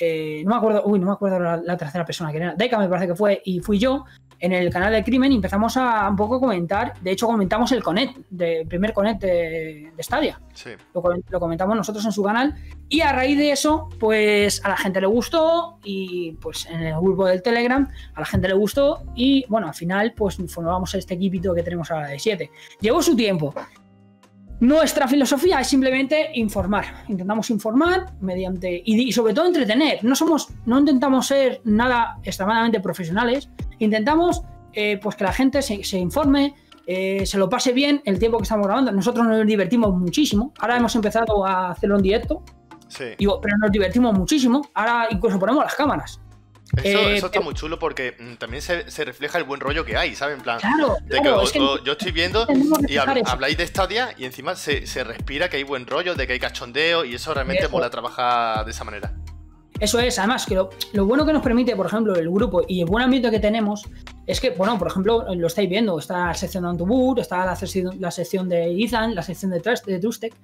[0.00, 2.54] no me acuerdo, uy, no me acuerdo la, tercera persona que era.
[2.54, 4.04] Deca me parece que fue, y fui yo
[4.40, 6.94] en el canal de Crimen y empezamos a un poco comentar.
[7.00, 10.40] De hecho, comentamos el Connect, el primer Connect de, de Stadia.
[10.54, 10.70] Sí.
[10.94, 12.54] Lo, lo, comentamos nosotros en su canal.
[12.88, 15.78] Y a raíz de eso, pues a la gente le gustó.
[15.84, 19.04] Y pues en el grupo del Telegram, a la gente le gustó.
[19.14, 22.50] Y bueno, al final, pues formamos este equipito que tenemos ahora de 7.
[22.80, 23.54] Llevó su tiempo.
[24.60, 26.84] Nuestra filosofía es simplemente informar.
[27.08, 30.04] Intentamos informar mediante y, sobre todo entretener.
[30.04, 33.48] No somos, no intentamos ser nada extremadamente profesionales.
[33.78, 34.42] Intentamos
[34.74, 36.54] eh, pues que la gente se, informe,
[36.86, 38.92] eh, se lo pase bien el tiempo que estamos grabando.
[38.92, 40.52] Nosotros nos divertimos muchísimo.
[40.58, 42.42] Ahora hemos empezado a hacerlo en directo.
[42.88, 43.04] Sí.
[43.18, 44.68] pero nos divertimos muchísimo.
[44.74, 46.20] Ahora incluso ponemos las cámaras.
[46.76, 50.14] Eso, eh, está muy chulo porque mm, también se, refleja el buen rollo que hay,
[50.14, 50.36] ¿sabes?
[50.36, 50.60] En plan,
[51.04, 52.46] de que, yo estoy viendo
[52.86, 56.40] y habláis de Stadia y encima se, respira que hay buen rollo, de que hay
[56.40, 59.12] cachondeo y eso realmente mola trabajar de esa manera.
[59.80, 62.86] Eso es, además, que lo, bueno que nos permite, por ejemplo, el grupo y el
[62.86, 63.82] buen ambiente que tenemos
[64.26, 67.56] es que, bueno, por ejemplo, lo estáis viendo, está la sección de Antubur, está la
[67.56, 70.34] sección, la sección de Ethan, la sección de, Trust, de Trustec,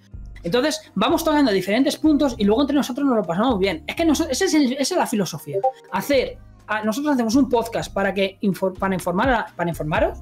[0.47, 3.83] entonces, vamos tocando diferentes puntos y luego entre nosotros nos lo pasamos bien.
[3.85, 5.59] Es que esa, es la filosofía.
[5.91, 6.39] Hacer.
[6.85, 8.39] nosotros hacemos un podcast para que
[8.79, 10.19] para informar para informaros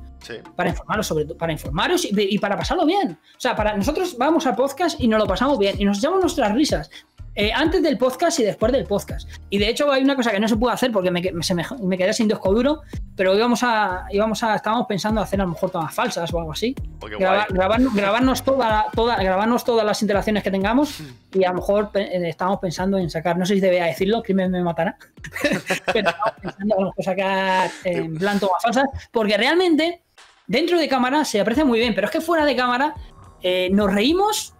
[0.56, 4.54] para informaros sobre para informaros y, para pasarlo bien o sea para nosotros vamos al
[4.54, 6.90] podcast y nos lo pasamos bien y nos echamos nuestras risas
[7.36, 9.28] eh, antes del podcast y después del podcast.
[9.50, 12.12] Y de hecho hay una cosa que no se puede hacer porque me, me, quedé
[12.12, 12.82] sin disco duro,
[13.16, 16.52] pero íbamos a, íbamos a, estábamos pensando hacer a lo mejor todas falsas o algo
[16.52, 16.76] así.
[17.08, 21.00] grabarnos, toda, toda, grabarnos todas las interacciones que tengamos
[21.32, 24.52] y a lo mejor eh, estábamos pensando en sacar, no sé si debería decirlo, crimen
[24.52, 24.96] me matará,
[25.92, 30.02] pero estábamos pensando a lo mejor sacar en plan todas falsas, porque realmente
[30.46, 32.94] dentro de cámara se aprecia muy bien, pero es que fuera de cámara
[33.42, 34.53] eh, nos reímos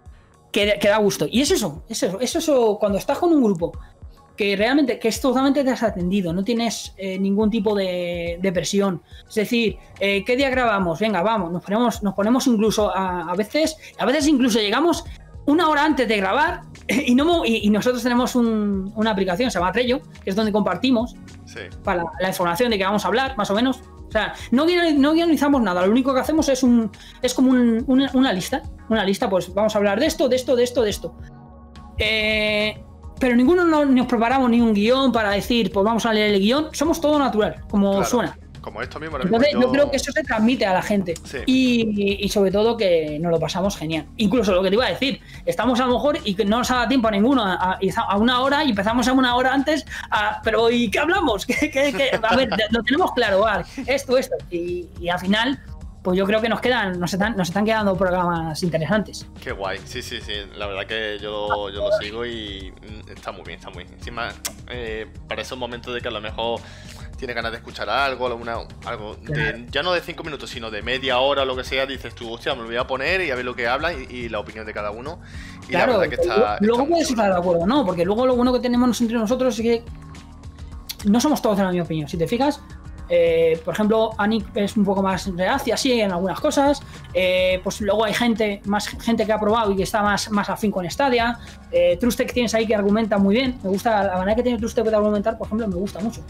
[0.54, 1.26] que, da gusto.
[1.30, 3.72] Y es eso, es eso, es eso cuando estás con un grupo
[4.36, 9.02] que realmente que es totalmente desatendido, no tienes eh, ningún tipo de, presión.
[9.28, 10.98] Es decir, eh, ¿qué día grabamos?
[10.98, 15.04] Venga, vamos, nos ponemos, nos ponemos incluso a, veces, a veces incluso llegamos
[15.46, 20.00] una hora antes de grabar y, no, y, nosotros tenemos una aplicación, se llama Trello,
[20.22, 21.14] que es donde compartimos
[21.84, 23.80] para la información de que vamos a hablar, más o menos.
[24.14, 24.64] O sea, no,
[24.96, 26.88] no guionizamos nada, lo único que hacemos es un
[27.20, 28.62] es como una, lista.
[28.88, 31.16] Una lista, pues vamos a hablar de esto, de esto, de esto, de esto.
[31.98, 32.80] Eh,
[33.18, 36.68] pero ninguno nos preparamos ni un guion para decir, pues vamos a leer el guion.
[36.72, 39.18] Somos todo natural, como suena como esto mismo.
[39.20, 39.70] Entonces, yo...
[39.70, 41.14] creo que eso se transmite a la gente.
[41.44, 44.06] Y, sobre todo que nos lo pasamos genial.
[44.16, 46.70] Incluso lo que te iba a decir, estamos a lo mejor y que no nos
[46.70, 47.78] ha dado tiempo a ninguno a,
[48.16, 49.84] una hora y empezamos a una hora antes,
[50.42, 51.46] pero ¿y qué hablamos?
[52.22, 53.44] A ver, lo tenemos claro,
[53.86, 54.36] esto, esto.
[54.50, 55.60] Y, al final
[56.02, 59.26] pues yo creo que nos quedan, nos están, nos están quedando programas interesantes.
[59.42, 60.32] Qué guay, sí, sí, sí.
[60.54, 62.74] La verdad que yo, yo lo sigo y
[63.08, 63.94] está muy bien, está muy bien.
[63.94, 64.28] Encima,
[64.68, 66.60] eh, para esos momentos de que a lo mejor
[67.16, 69.16] tiene ganas de escuchar algo, alguna, algo
[69.70, 72.32] ya no de cinco minutos, sino de media hora o lo que sea, dices tú,
[72.32, 74.66] hostia, me lo voy a poner y a ver lo que habla y, la opinión
[74.66, 75.20] de cada uno.
[75.68, 76.58] Y la verdad que está.
[76.60, 77.84] Luego puedes estar de acuerdo, ¿no?
[77.84, 79.82] Porque luego lo bueno que tenemos entre nosotros es que
[81.04, 82.08] no somos todos de la misma opinión.
[82.08, 82.60] Si te fijas,
[83.08, 86.82] eh, por ejemplo, Anik es un poco más reacia, sí, en algunas cosas.
[87.12, 90.48] Eh, pues luego hay gente, más gente que ha probado y que está más, más
[90.48, 91.38] afín con Stadia.
[91.70, 93.58] Eh, Trustec tienes ahí que argumenta muy bien.
[93.62, 96.22] Me gusta, la manera que tiene Trustec de argumentar, por ejemplo, me gusta mucho.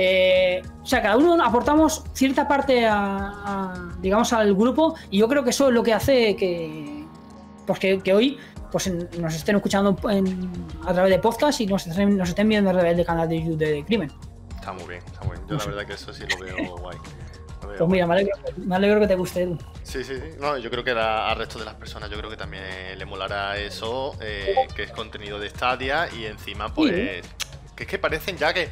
[0.00, 5.42] Eh, o sea, cada uno aportamos cierta parte a, digamos, al grupo y yo creo
[5.42, 7.04] que eso es lo que hace que,
[7.66, 8.38] pues que, hoy
[8.70, 9.96] pues nos estén escuchando
[10.86, 13.42] a través de podcast y nos estén, nos estén viendo a través del canal de
[13.42, 14.12] YouTube de Crimen.
[14.54, 15.48] Está muy bien, está muy bien.
[15.48, 16.98] Yo la verdad que eso sí lo veo guay.
[17.78, 19.58] pues mira, me alegro, que te guste, Edu.
[19.82, 20.36] Sí, sí, sí.
[20.38, 23.56] No, yo creo que al resto de las personas, yo creo que también le molará
[23.58, 27.24] eso, eh, que es contenido de Stadia y encima, pues,
[27.74, 28.68] que es que parecen ya que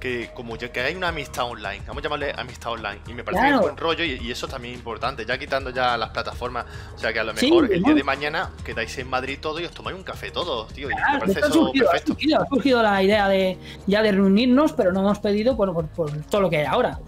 [0.00, 3.22] que como ya que hay una amistad online, vamos a llamarle amistad online, y me
[3.22, 6.64] parece que es buen rollo y, eso también es importante, ya quitando ya las plataformas,
[6.96, 9.64] o sea que a lo mejor el día de mañana quedáis en Madrid todo y
[9.66, 12.16] os tomáis un café todos, tío, y me parece eso surgido, perfecto.
[12.40, 16.40] Ha surgido, la idea de ya de reunirnos, pero no hemos pedido por, por, todo
[16.40, 16.98] lo que hay ahora.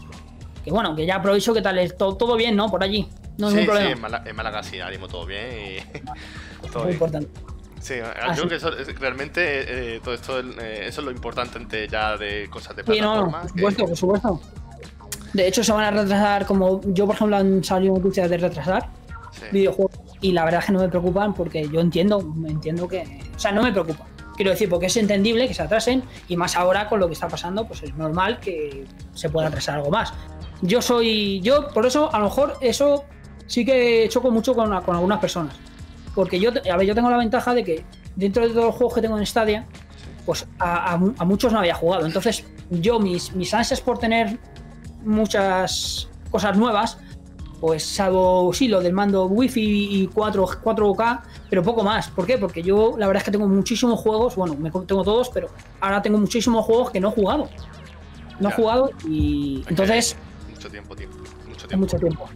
[0.64, 2.70] Que bueno, que ya aprovecho que tal es todo, todo bien, ¿no?
[2.70, 3.08] Por allí.
[3.38, 3.86] No hay problema.
[3.86, 5.80] Sí, en Málaga, en Málaga sí, ánimo todo bien
[6.64, 7.51] y todo Muy importante.
[7.82, 12.16] Sí, yo creo que eso, realmente eh, todo esto eh, eso es lo importante ya
[12.16, 13.42] de cosas de plataforma.
[13.42, 14.40] Sí, no, por supuesto, por supuesto.
[15.32, 18.88] De hecho, se van a retrasar, como yo, por ejemplo, han salido noticias de retrasar
[19.50, 23.20] videojuegos y la verdad es que no me preocupan porque yo entiendo, entiendo que.
[23.34, 24.06] O sea, no me preocupa.
[24.36, 27.26] Quiero decir, porque es entendible que se atrasen y más ahora con lo que está
[27.26, 30.14] pasando, pues es normal que se pueda atrasar algo más.
[30.60, 31.40] Yo soy.
[31.40, 33.06] Yo, por eso, a lo mejor, eso
[33.48, 35.56] sí que choco mucho con, con algunas personas
[36.14, 37.84] porque yo, a ver, yo tengo la ventaja de que
[38.16, 39.66] dentro de todos los juegos que tengo en Stadia,
[40.26, 42.06] pues a, muchos no había jugado.
[42.06, 44.38] Entonces, yo, mis, mis ansias por tener
[45.04, 46.98] muchas cosas nuevas,
[47.60, 52.08] pues salvo, sí, lo del mando Wi-Fi y 4, 4K, pero poco más.
[52.10, 52.38] ¿Por qué?
[52.38, 55.48] Porque yo la verdad es que tengo muchísimos juegos, bueno, me tengo todos, pero
[55.80, 57.48] ahora tengo muchísimos juegos que no he jugado.
[58.40, 60.16] No he jugado y entonces...
[60.50, 61.18] Mucho tiempo, tiempo.
[61.46, 61.76] Mucho tiempo.
[61.76, 62.28] Mucho tiempo.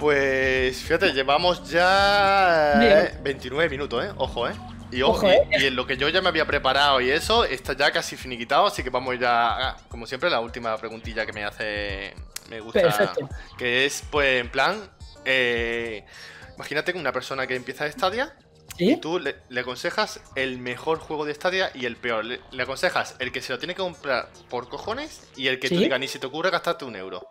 [0.00, 4.10] Pues fíjate, llevamos ya 29 minutos, ¿eh?
[4.16, 4.52] Ojo, ¿eh?
[4.90, 5.46] Y, ojo, Ojo, ¿eh?
[5.52, 8.16] y, y en lo que yo ya me había preparado y eso, está ya casi
[8.16, 12.14] finiquitado, así que vamos ya, a, como siempre, la última preguntilla que me hace,
[12.48, 13.28] me gusta, Perfecto.
[13.58, 14.90] que es, pues, en plan,
[15.26, 16.04] eh,
[16.56, 18.34] imagínate que una persona que empieza Stadia
[18.78, 18.96] y ¿Sí?
[18.96, 22.24] tú le, le aconsejas el mejor juego de Stadia y el peor.
[22.24, 25.68] Le, le aconsejas el que se lo tiene que comprar por cojones y el que
[25.68, 25.82] tú ¿Sí?
[25.82, 27.28] digas ni se te ocurre gastarte un euro.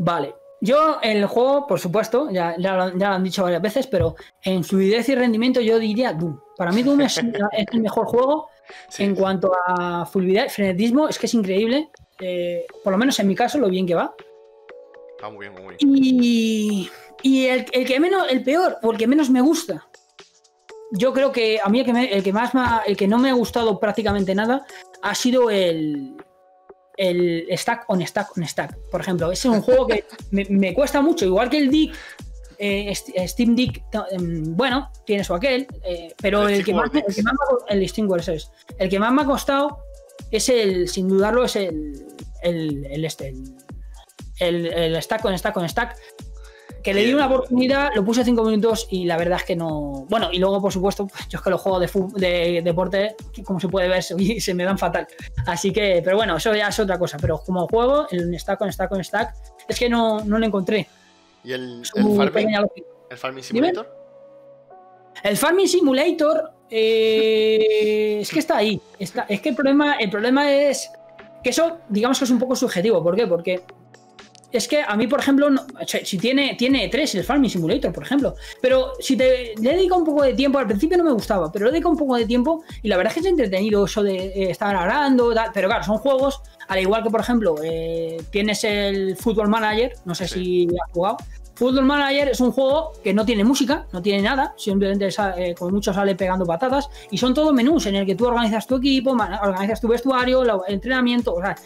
[0.00, 0.34] Vale.
[0.60, 4.16] Yo, el juego, por supuesto, ya, ya, lo, ya lo han dicho varias veces, pero
[4.42, 6.38] en fluidez y rendimiento yo diría Doom.
[6.56, 7.18] Para mí Doom es,
[7.52, 8.48] es el mejor juego
[8.90, 9.04] Sí.
[9.04, 11.88] en cuanto a fluidez, frenetismo, es que es increíble.
[12.20, 14.12] eh, por lo menos en mi caso, lo bien que va.
[15.16, 15.78] Está muy bien, muy bien.
[15.80, 16.90] Y,
[17.22, 19.86] y el, el que menos, el peor o el que menos me gusta.
[20.92, 23.06] Yo creo que a mí el que, me- el que más me ha- el que
[23.08, 24.64] no me ha gustado prácticamente nada
[25.02, 26.14] ha sido el,
[26.98, 28.76] el stack on stack on stack.
[28.90, 31.94] Por ejemplo, ese es un juego que me, me cuesta mucho, igual que el Dick.
[32.58, 36.74] eh, St- Steam Dick, ta- em, bueno, tiene su aquel, eh, pero El el que,
[36.74, 37.34] más, el que más
[37.68, 37.82] el
[38.28, 38.50] es.
[38.78, 39.78] El que más me ha costado
[40.32, 42.04] es el, sin dudarlo, es el,
[42.42, 45.96] el, el este, el, el, el stack con stack con stack.
[46.88, 50.06] Que le di una oportunidad, lo puse 5 minutos y la verdad es que no.
[50.08, 53.68] Bueno, y luego, por supuesto, pues, yo es que los juegos de, deporte, como se
[53.68, 55.06] puede ver, se, se me dan fatal.
[55.46, 57.18] Así que, pero bueno, eso ya es otra cosa.
[57.20, 59.34] Pero como juego, el stack con stack con stack,
[59.68, 60.88] es que no, no lo encontré.
[61.44, 62.54] ¿Y el, el farming?
[63.10, 63.42] ¿El farming Dime.
[63.42, 63.98] simulator?
[65.22, 68.80] El Farming Simulator eh, es que está ahí.
[68.98, 70.90] Está, es que el problema, el problema es
[71.44, 73.02] que eso, digamos que es un poco subjetivo.
[73.02, 73.26] ¿Por qué?
[73.26, 73.60] Porque
[74.50, 78.02] es que a mí, por ejemplo, no- si tiene, tiene tres el Farming Simulator, por
[78.02, 81.52] ejemplo, pero si te le dedica un poco de tiempo, al principio no me gustaba,
[81.52, 84.02] pero le dedica un poco de tiempo y la verdad es que es entretenido eso
[84.02, 84.74] de eh, estar
[85.34, 89.92] tal, pero claro, son juegos, al igual que, por ejemplo, eh, tienes el Football Manager,
[90.04, 90.34] no sé Sí.
[90.68, 91.16] si has jugado.
[91.58, 95.54] Football Manager es un juego que no tiene música, no tiene nada, simplemente sa- eh,
[95.56, 98.76] como mucho sale pegando patatas y son todo menús en el que tú organizas tu
[98.76, 101.56] equipo, organizas tu vestuario, el entrenamiento, o sea,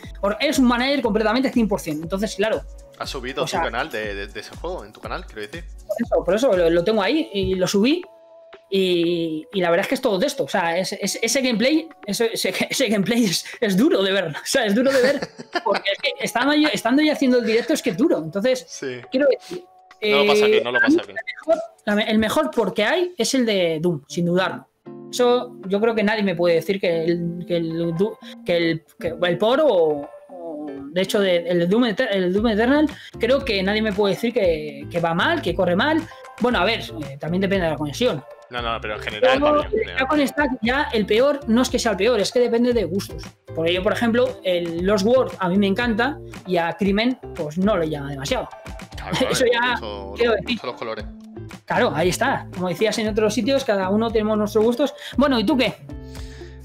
[0.40, 2.02] eres un manager completamente 100%.
[2.02, 2.62] Entonces, claro,
[2.98, 4.85] ¿Has subido O sea- tu canal de, de- de ese juego?
[4.85, 5.64] ¿En tu canal, quiero decir?
[5.87, 8.02] por eso, por eso lo, lo tengo ahí y lo subí.
[8.70, 10.44] Y, y la verdad es que es todo de esto.
[10.44, 14.28] O sea, es- es- ese gameplay, ese, ese- ese gameplay es, es duro de ver.
[14.42, 15.28] O sea, es duro de ver.
[15.64, 18.18] Porque es que estando yo, estando yo haciendo el directo es que es duro.
[18.18, 19.00] Entonces, Sí.
[19.11, 19.64] quiero decir.
[20.11, 21.19] No lo pasa eh, bien, no lo a mí pasa bien.
[21.19, 24.67] El mejor, el mejor porque hay es el de Doom, sin dudarlo.
[25.11, 27.95] Eso yo creo que nadie me puede decir que el, que el,
[28.47, 32.49] que el, que el por o, o, de hecho de- el, Doom, Eter- el Doom
[32.49, 32.87] Eternal
[33.19, 36.01] creo que nadie me puede decir que, que va mal, que corre mal.
[36.41, 38.25] Bueno, a ver, eh, también depende de la conexión.
[38.53, 39.41] No, no, pero en general
[39.99, 42.73] ya con Stack, ya el peor no es que sea el peor, es que depende
[42.75, 43.23] de gustos.
[43.55, 47.57] Porque yo, por ejemplo, el Lost World a mí me encanta y a Crimen, pues
[47.59, 48.49] no le llama demasiado.
[48.97, 50.61] Claro, eso ya mucho- quiero mucho decir.
[50.65, 51.05] los colores.
[51.65, 52.47] Claro, ahí está.
[52.55, 54.95] Como decías en otros sitios, cada uno tenemos nuestros gustos.
[55.17, 55.75] Bueno, ¿y tú qué?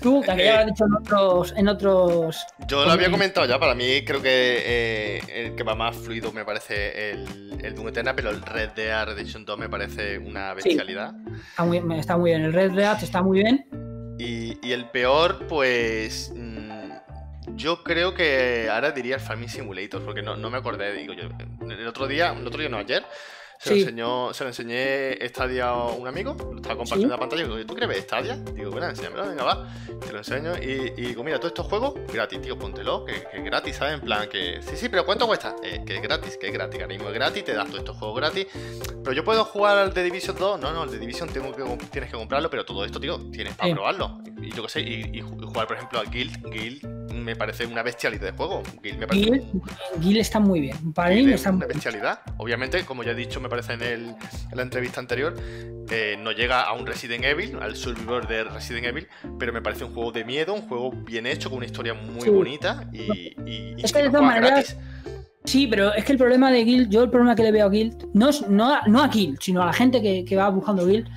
[0.08, 1.54] Tú, que Eh, ya lo has dicho en otros.
[1.58, 5.76] En otros Yo lo había comentado ya, para mí creo que eh, el que va
[5.76, 9.68] más fluido me parece el, el Doom Eternal, pero el Red Dead Redemption 2 me
[9.68, 11.14] parece una bestialidad.
[11.50, 12.44] está muy, está muy bien.
[12.46, 13.66] El Red Dead está muy bien.
[14.18, 16.32] Y, y el peor, pues.
[16.34, 16.92] mm,
[17.58, 21.28] yo creo que ahora diría el Farming Simulator, porque no, no me acordé, digo yo.
[21.70, 23.04] El otro día, el otro día no, ayer.
[23.60, 23.76] Se, Sí.
[23.76, 27.46] lo enseñó, se lo enseñé Stadia a un amigo, lo estaba compartiendo la pantalla y
[27.46, 28.36] digo, ¿tú quieres ver Stadia?
[28.54, 29.68] Digo, bueno, enséñamelo, venga, va.
[30.00, 33.38] Te lo enseño y, y digo, mira, todos estos juegos, gratis, tío, póntelo, que, que
[33.38, 33.96] es gratis, ¿sabes?
[33.96, 35.56] En plan, que sí, sí, pero ¿cuánto cuesta?
[35.64, 37.98] Eh, que es gratis, que es gratis, ahora mismo es gratis, te das todos estos
[37.98, 38.46] juegos gratis.
[39.04, 41.64] Pero yo puedo jugar al de Division 2, no, no, el de Division tengo que,
[41.88, 43.74] tienes que comprarlo, pero todo esto, tío, tienes para Sí.
[43.74, 44.20] probarlo.
[44.40, 47.36] Y, y yo qué sé, y, y ju- jugar, por ejemplo, a Guild, Guild me
[47.36, 48.62] parece una bestialidad de juego.
[48.84, 50.94] Guild me parece Gil, un- Gil está muy bien.
[50.94, 51.76] Para Guild mí es está una muy bien.
[51.78, 52.20] bestialidad.
[52.38, 55.36] Obviamente, como ya he dicho, me parece en, el, en la entrevista anterior,
[55.90, 59.08] eh, no llega a un Resident Evil, al survivor de Resident Evil,
[59.40, 62.22] pero me parece un juego de miedo, un juego bien hecho, con una historia muy
[62.22, 62.30] Sí.
[62.30, 63.02] bonita y,
[63.46, 64.78] y, y Es que de todas maneras.
[65.46, 67.70] Sí, pero es que el problema de Guild, yo el problema que le veo a
[67.70, 70.50] Guild, no es no a, no a Guild, sino a la gente que, que va
[70.50, 71.08] buscando Guild,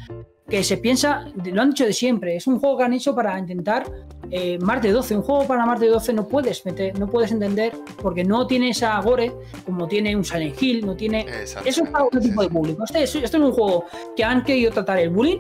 [0.51, 3.39] que se piensa, lo han dicho de siempre, es un juego que han hecho para
[3.39, 3.85] intentar
[4.31, 5.17] eh, más de 12.
[5.17, 8.71] Un juego para más de 12 no puedes meter, no puedes entender, porque no tiene
[8.71, 9.33] esa gore
[9.65, 11.25] como tiene un Silent Hill, no tiene.
[11.65, 12.85] Eso es para otro tipo de público.
[12.85, 13.85] Este, es- un juego
[14.17, 15.39] que han querido tratar el bullying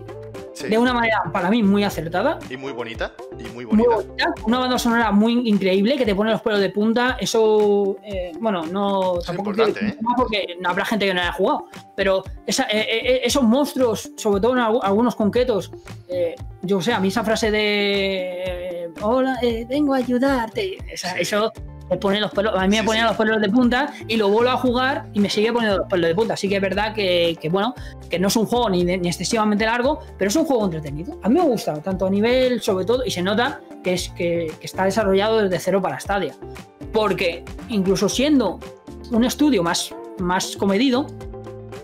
[0.61, 0.69] Sí.
[0.69, 2.39] de una manera para mí muy acertada.
[2.49, 3.95] Y muy bonita, y muy Muy bonita.
[3.97, 7.17] bonita, una banda sonora muy increíble que te pone los pelos de punta.
[7.21, 10.15] Eso, eh, bueno, no Es tampoco importante, quiero ¿eh?
[10.17, 11.67] porque no habrá gente que no haya jugado.
[11.97, 15.71] Pero esa- eh, eh, esos monstruos, sobre todo en algu- algunos concretos,
[16.09, 21.15] eh, yo sé, a mí esa frase de eh, Hola, eh, vengo a ayudarte, esa-
[21.15, 21.21] Sí.
[21.21, 21.53] eso
[21.91, 23.09] me pone los pelos, a mí me Sí, ponía sí.
[23.09, 26.07] los pelos de punta y lo vuelvo a jugar y me sigue poniendo los pelos
[26.09, 26.35] de punta.
[26.35, 27.75] Así que es verdad que, que, bueno,
[28.09, 31.19] que no es un juego ni, ni excesivamente largo, pero es un juego entretenido.
[31.23, 34.53] A mí me gusta, tanto a nivel, sobre todo, y se nota que, es, que,
[34.61, 36.35] que está desarrollado desde cero para Stadia.
[36.93, 38.59] Porque incluso siendo
[39.11, 41.07] un estudio más, más comedido,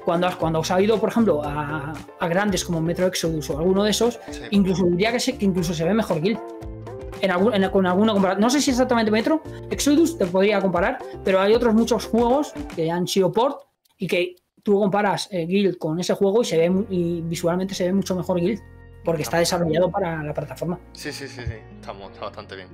[0.05, 3.83] cuando, cuando os ha ido, por ejemplo, a, a grandes como Metro Exodus o alguno
[3.83, 4.41] de esos, Sí.
[4.51, 6.39] incluso diría que, se- que incluso se ve mejor Guild.
[7.21, 8.41] En algún, en- con alguna comparación.
[8.43, 12.91] No sé si exactamente Metro, Exodus te podría comparar, pero hay otros muchos juegos que
[12.91, 13.61] han sido port
[13.99, 17.85] y que tú comparas eh, Guild con ese juego y se ve y visualmente se
[17.85, 18.61] ve mucho mejor Guild
[19.05, 20.79] porque está desarrollado para la plataforma.
[20.93, 21.53] Sí, sí, sí, sí.
[21.81, 22.69] Está bastante bien.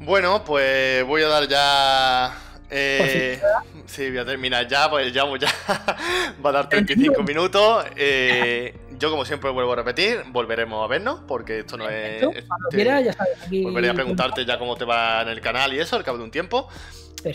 [0.00, 2.32] Bueno, pues voy a dar ya.
[2.70, 3.38] eh,
[3.86, 5.48] sí, voy a terminar ya, pues ya, ya
[6.44, 7.84] va a dar 35 minutos.
[7.96, 12.22] Eh, yo, como siempre, vuelvo a repetir, volveremos a vernos, porque esto no es.
[12.22, 15.72] Este- quieras, ya sabes, aquí- volveré a preguntarte ya cómo te va en el canal
[15.74, 16.68] y eso al cabo de un tiempo.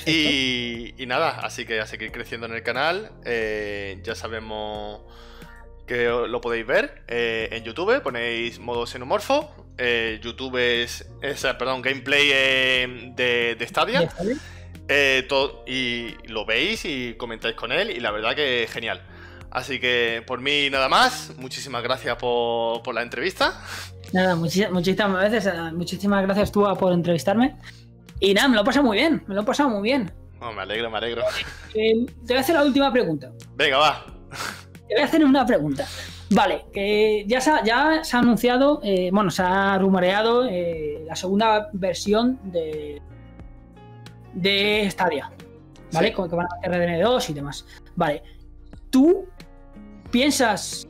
[0.10, 3.12] Y, y nada, así que a seguir creciendo en el canal.
[3.26, 5.02] eh, ya sabemos
[5.86, 9.54] que lo podéis ver eh, en YouTube, ponéis modo xenomorfo.
[9.78, 12.28] eh, YouTube es, es, perdón, gameplay
[13.16, 14.10] de, de Stadia.
[15.68, 19.02] Y lo veis y comentáis con él y la verdad que genial.
[19.56, 23.54] Así que por mí nada más, muchísimas gracias por, por la entrevista.
[24.12, 27.56] Nada, muchísimas veces, eh, muchísimas gracias tú por entrevistarme.
[28.20, 30.12] Y nada, me lo he pasado muy bien, me lo he pasado muy bien.
[30.42, 31.24] Oh, me alegro, me alegro.
[31.74, 33.32] Eh, te voy a hacer la última pregunta.
[33.56, 34.06] Venga, va.
[34.90, 35.88] Te voy a hacer una pregunta.
[36.32, 41.06] Vale, que ya se ha, ya se ha anunciado, eh, bueno, se ha rumoreado eh,
[41.08, 43.02] la segunda versión de,
[44.34, 45.32] de Stadia.
[45.94, 46.10] ¿Vale?
[46.10, 46.14] Sí.
[46.14, 47.66] Con que van a hacer RDN2 y demás.
[47.96, 48.22] Vale.
[48.90, 49.28] ¿Tú
[50.20, 50.88] piensas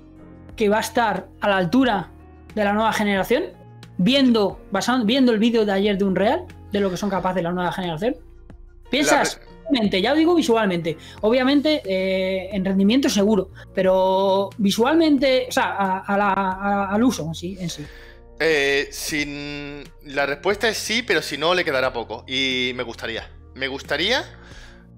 [0.55, 2.11] que va a estar a la altura
[2.53, 3.45] de la nueva generación?
[3.97, 7.51] Viendo, basado, viendo el vídeo de ayer de Unreal, de lo que son capaces la
[7.51, 8.15] nueva generación.
[8.91, 9.39] ¿Piensas
[9.71, 10.95] La- ya digo visualmente.
[11.21, 17.23] Obviamente, eh, en rendimiento seguro, pero visualmente, o sea, a- a la- a- al uso
[17.25, 17.57] en sí.
[17.59, 17.83] En sí.
[18.39, 19.83] Eh, sin...
[20.03, 22.25] La respuesta es sí, pero si no, le quedará poco.
[22.27, 23.27] Y me gustaría.
[23.55, 24.23] Me gustaría.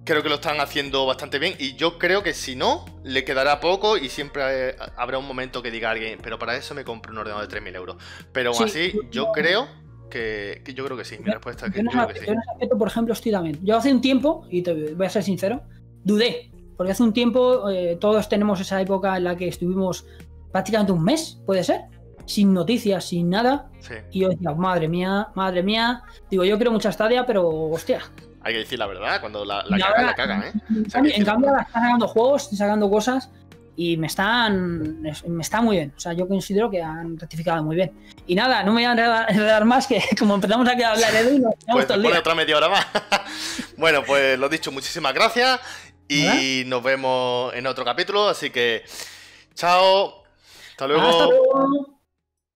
[0.07, 1.53] Creo que lo están haciendo bastante bien.
[1.59, 3.97] Y yo creo que si no, le quedará poco.
[3.97, 7.17] Y siempre eh, habrá un momento que diga alguien, pero para eso me compro un
[7.19, 7.97] ordenador de 3.000 euros.
[8.31, 9.67] Pero aún Sí, así, yo creo
[10.09, 11.17] que, que yo creo que sí.
[11.19, 12.25] Mi respuesta es que Yo yo creo que sí.
[12.25, 13.59] yo en ese aspecto, por ejemplo, estoy también.
[13.63, 15.61] Yo hace un tiempo, y te voy a ser sincero,
[16.03, 16.51] dudé.
[16.77, 20.05] Porque hace un tiempo eh, todos tenemos esa época en la que estuvimos
[20.51, 21.81] prácticamente un mes, puede ser,
[22.25, 23.69] sin noticias, sin nada.
[23.79, 23.95] Sí.
[24.11, 26.03] Y yo decía, madre mía, madre mía.
[26.29, 28.01] Digo, yo quiero mucha estadia, pero hostia.
[28.47, 29.19] Hay que decir la verdad.
[29.19, 30.51] Cuando la, la Y cagan, la cagan, ¿eh?
[30.69, 33.29] En, O sea, que en cambio, ahora están sacando juegos, están sacando cosas
[33.75, 35.01] y me están.
[35.01, 35.93] Me está muy bien.
[35.95, 37.91] O sea, yo considero que han rectificado muy bien.
[38.25, 38.91] Y nada, no me voy a
[39.29, 42.03] enredar, más, que como empezamos aquí a hablar de Edu, nos quedamos Pues todo el
[42.03, 42.19] día.
[42.19, 42.87] otra media hora más.
[43.77, 45.59] bueno, pues lo dicho, muchísimas gracias.
[46.07, 48.29] Y nos vemos en otro capítulo.
[48.29, 48.83] Así que,
[49.55, 50.23] chao.
[50.71, 51.05] Hasta luego.
[51.05, 51.96] Hasta luego.